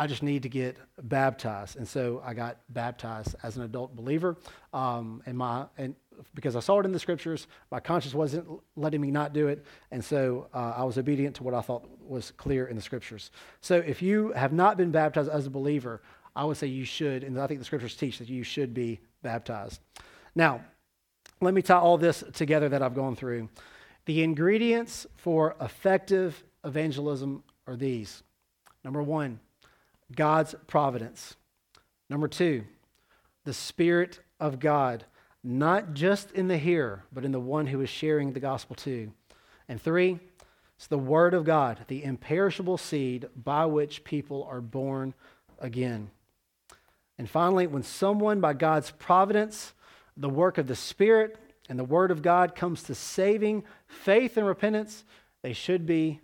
I 0.00 0.06
just 0.06 0.22
need 0.22 0.44
to 0.44 0.48
get 0.48 0.78
baptized. 1.02 1.76
And 1.76 1.86
so 1.86 2.22
I 2.24 2.32
got 2.32 2.56
baptized 2.70 3.36
as 3.42 3.58
an 3.58 3.64
adult 3.64 3.94
believer. 3.94 4.38
Um, 4.72 5.22
and 5.26 5.36
my 5.36 5.66
and 5.76 5.94
because 6.34 6.56
I 6.56 6.60
saw 6.60 6.80
it 6.80 6.86
in 6.86 6.92
the 6.92 6.98
scriptures, 6.98 7.46
my 7.70 7.80
conscience 7.80 8.14
wasn't 8.14 8.48
letting 8.76 9.02
me 9.02 9.10
not 9.10 9.34
do 9.34 9.48
it, 9.48 9.66
and 9.90 10.02
so 10.02 10.48
uh, 10.54 10.72
I 10.76 10.84
was 10.84 10.96
obedient 10.96 11.36
to 11.36 11.42
what 11.42 11.52
I 11.52 11.60
thought 11.60 11.86
was 12.00 12.30
clear 12.30 12.68
in 12.68 12.76
the 12.76 12.82
scriptures. 12.82 13.30
So 13.60 13.76
if 13.76 14.00
you 14.00 14.32
have 14.32 14.54
not 14.54 14.78
been 14.78 14.90
baptized 14.90 15.28
as 15.28 15.46
a 15.46 15.50
believer, 15.50 16.00
I 16.34 16.46
would 16.46 16.56
say 16.56 16.66
you 16.66 16.86
should, 16.86 17.22
and 17.22 17.38
I 17.38 17.46
think 17.46 17.60
the 17.60 17.66
scriptures 17.66 17.94
teach 17.94 18.18
that 18.20 18.28
you 18.30 18.42
should 18.42 18.72
be 18.72 19.00
baptized. 19.22 19.80
Now, 20.34 20.64
let 21.42 21.52
me 21.52 21.60
tie 21.60 21.78
all 21.78 21.98
this 21.98 22.24
together 22.32 22.70
that 22.70 22.82
I've 22.82 22.94
gone 22.94 23.16
through. 23.16 23.50
The 24.06 24.22
ingredients 24.22 25.06
for 25.16 25.56
effective 25.60 26.42
evangelism 26.64 27.42
are 27.66 27.76
these. 27.76 28.22
Number 28.82 29.02
one, 29.02 29.40
God's 30.14 30.54
providence. 30.66 31.36
Number 32.08 32.28
two, 32.28 32.64
the 33.44 33.54
Spirit 33.54 34.20
of 34.38 34.60
God, 34.60 35.04
not 35.42 35.94
just 35.94 36.32
in 36.32 36.48
the 36.48 36.58
hearer, 36.58 37.04
but 37.12 37.24
in 37.24 37.32
the 37.32 37.40
one 37.40 37.66
who 37.66 37.80
is 37.80 37.88
sharing 37.88 38.32
the 38.32 38.40
gospel 38.40 38.76
too. 38.76 39.12
And 39.68 39.80
three, 39.80 40.18
it's 40.76 40.86
the 40.86 40.98
Word 40.98 41.34
of 41.34 41.44
God, 41.44 41.84
the 41.88 42.02
imperishable 42.02 42.78
seed 42.78 43.28
by 43.36 43.66
which 43.66 44.02
people 44.02 44.44
are 44.50 44.60
born 44.60 45.14
again. 45.58 46.10
And 47.18 47.28
finally, 47.28 47.66
when 47.66 47.82
someone, 47.82 48.40
by 48.40 48.54
God's 48.54 48.90
providence, 48.90 49.74
the 50.16 50.30
work 50.30 50.58
of 50.58 50.66
the 50.66 50.74
Spirit, 50.74 51.36
and 51.68 51.78
the 51.78 51.84
Word 51.84 52.10
of 52.10 52.22
God 52.22 52.54
comes 52.54 52.82
to 52.84 52.94
saving 52.94 53.62
faith 53.86 54.36
and 54.36 54.46
repentance, 54.46 55.04
they 55.42 55.52
should 55.52 55.86
be 55.86 56.18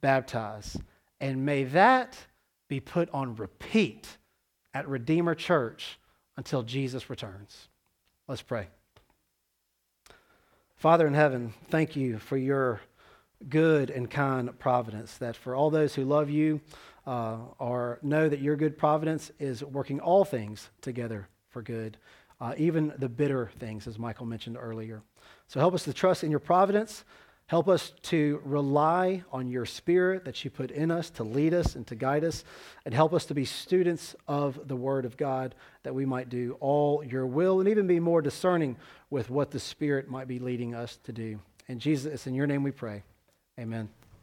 baptized. 0.00 0.80
And 1.20 1.44
may 1.44 1.64
that 1.64 2.16
be 2.72 2.80
put 2.80 3.10
on 3.12 3.36
repeat 3.36 4.16
at 4.72 4.88
Redeemer 4.88 5.34
Church 5.34 5.98
until 6.38 6.62
Jesus 6.62 7.10
returns. 7.10 7.68
Let's 8.26 8.40
pray. 8.40 8.68
Father 10.76 11.06
in 11.06 11.12
heaven, 11.12 11.52
thank 11.68 11.96
you 11.96 12.18
for 12.18 12.38
your 12.38 12.80
good 13.50 13.90
and 13.90 14.10
kind 14.10 14.58
providence, 14.58 15.18
that 15.18 15.36
for 15.36 15.54
all 15.54 15.68
those 15.68 15.94
who 15.94 16.06
love 16.06 16.30
you 16.30 16.62
uh, 17.06 17.36
or 17.58 17.98
know 18.00 18.26
that 18.30 18.40
your 18.40 18.56
good 18.56 18.78
providence 18.78 19.30
is 19.38 19.62
working 19.62 20.00
all 20.00 20.24
things 20.24 20.70
together 20.80 21.28
for 21.50 21.60
good, 21.60 21.98
uh, 22.40 22.54
even 22.56 22.94
the 22.96 23.08
bitter 23.10 23.50
things, 23.58 23.86
as 23.86 23.98
Michael 23.98 24.24
mentioned 24.24 24.56
earlier. 24.58 25.02
So 25.46 25.60
help 25.60 25.74
us 25.74 25.84
to 25.84 25.92
trust 25.92 26.24
in 26.24 26.30
your 26.30 26.40
providence. 26.40 27.04
Help 27.46 27.68
us 27.68 27.92
to 28.02 28.40
rely 28.44 29.22
on 29.30 29.48
your 29.48 29.66
spirit 29.66 30.24
that 30.24 30.42
you 30.42 30.50
put 30.50 30.70
in 30.70 30.90
us 30.90 31.10
to 31.10 31.22
lead 31.22 31.52
us 31.52 31.76
and 31.76 31.86
to 31.86 31.94
guide 31.94 32.24
us, 32.24 32.44
and 32.84 32.94
help 32.94 33.12
us 33.12 33.26
to 33.26 33.34
be 33.34 33.44
students 33.44 34.16
of 34.26 34.68
the 34.68 34.76
Word 34.76 35.04
of 35.04 35.16
God 35.16 35.54
that 35.82 35.94
we 35.94 36.06
might 36.06 36.28
do 36.28 36.56
all 36.60 37.04
your 37.04 37.26
will 37.26 37.60
and 37.60 37.68
even 37.68 37.86
be 37.86 38.00
more 38.00 38.22
discerning 38.22 38.76
with 39.10 39.28
what 39.28 39.50
the 39.50 39.60
Spirit 39.60 40.08
might 40.08 40.28
be 40.28 40.38
leading 40.38 40.74
us 40.74 40.98
to 41.04 41.12
do. 41.12 41.38
And 41.68 41.80
Jesus, 41.80 42.12
it's 42.12 42.26
in 42.26 42.34
your 42.34 42.46
name 42.46 42.62
we 42.62 42.70
pray. 42.70 43.02
Amen. 43.58 43.88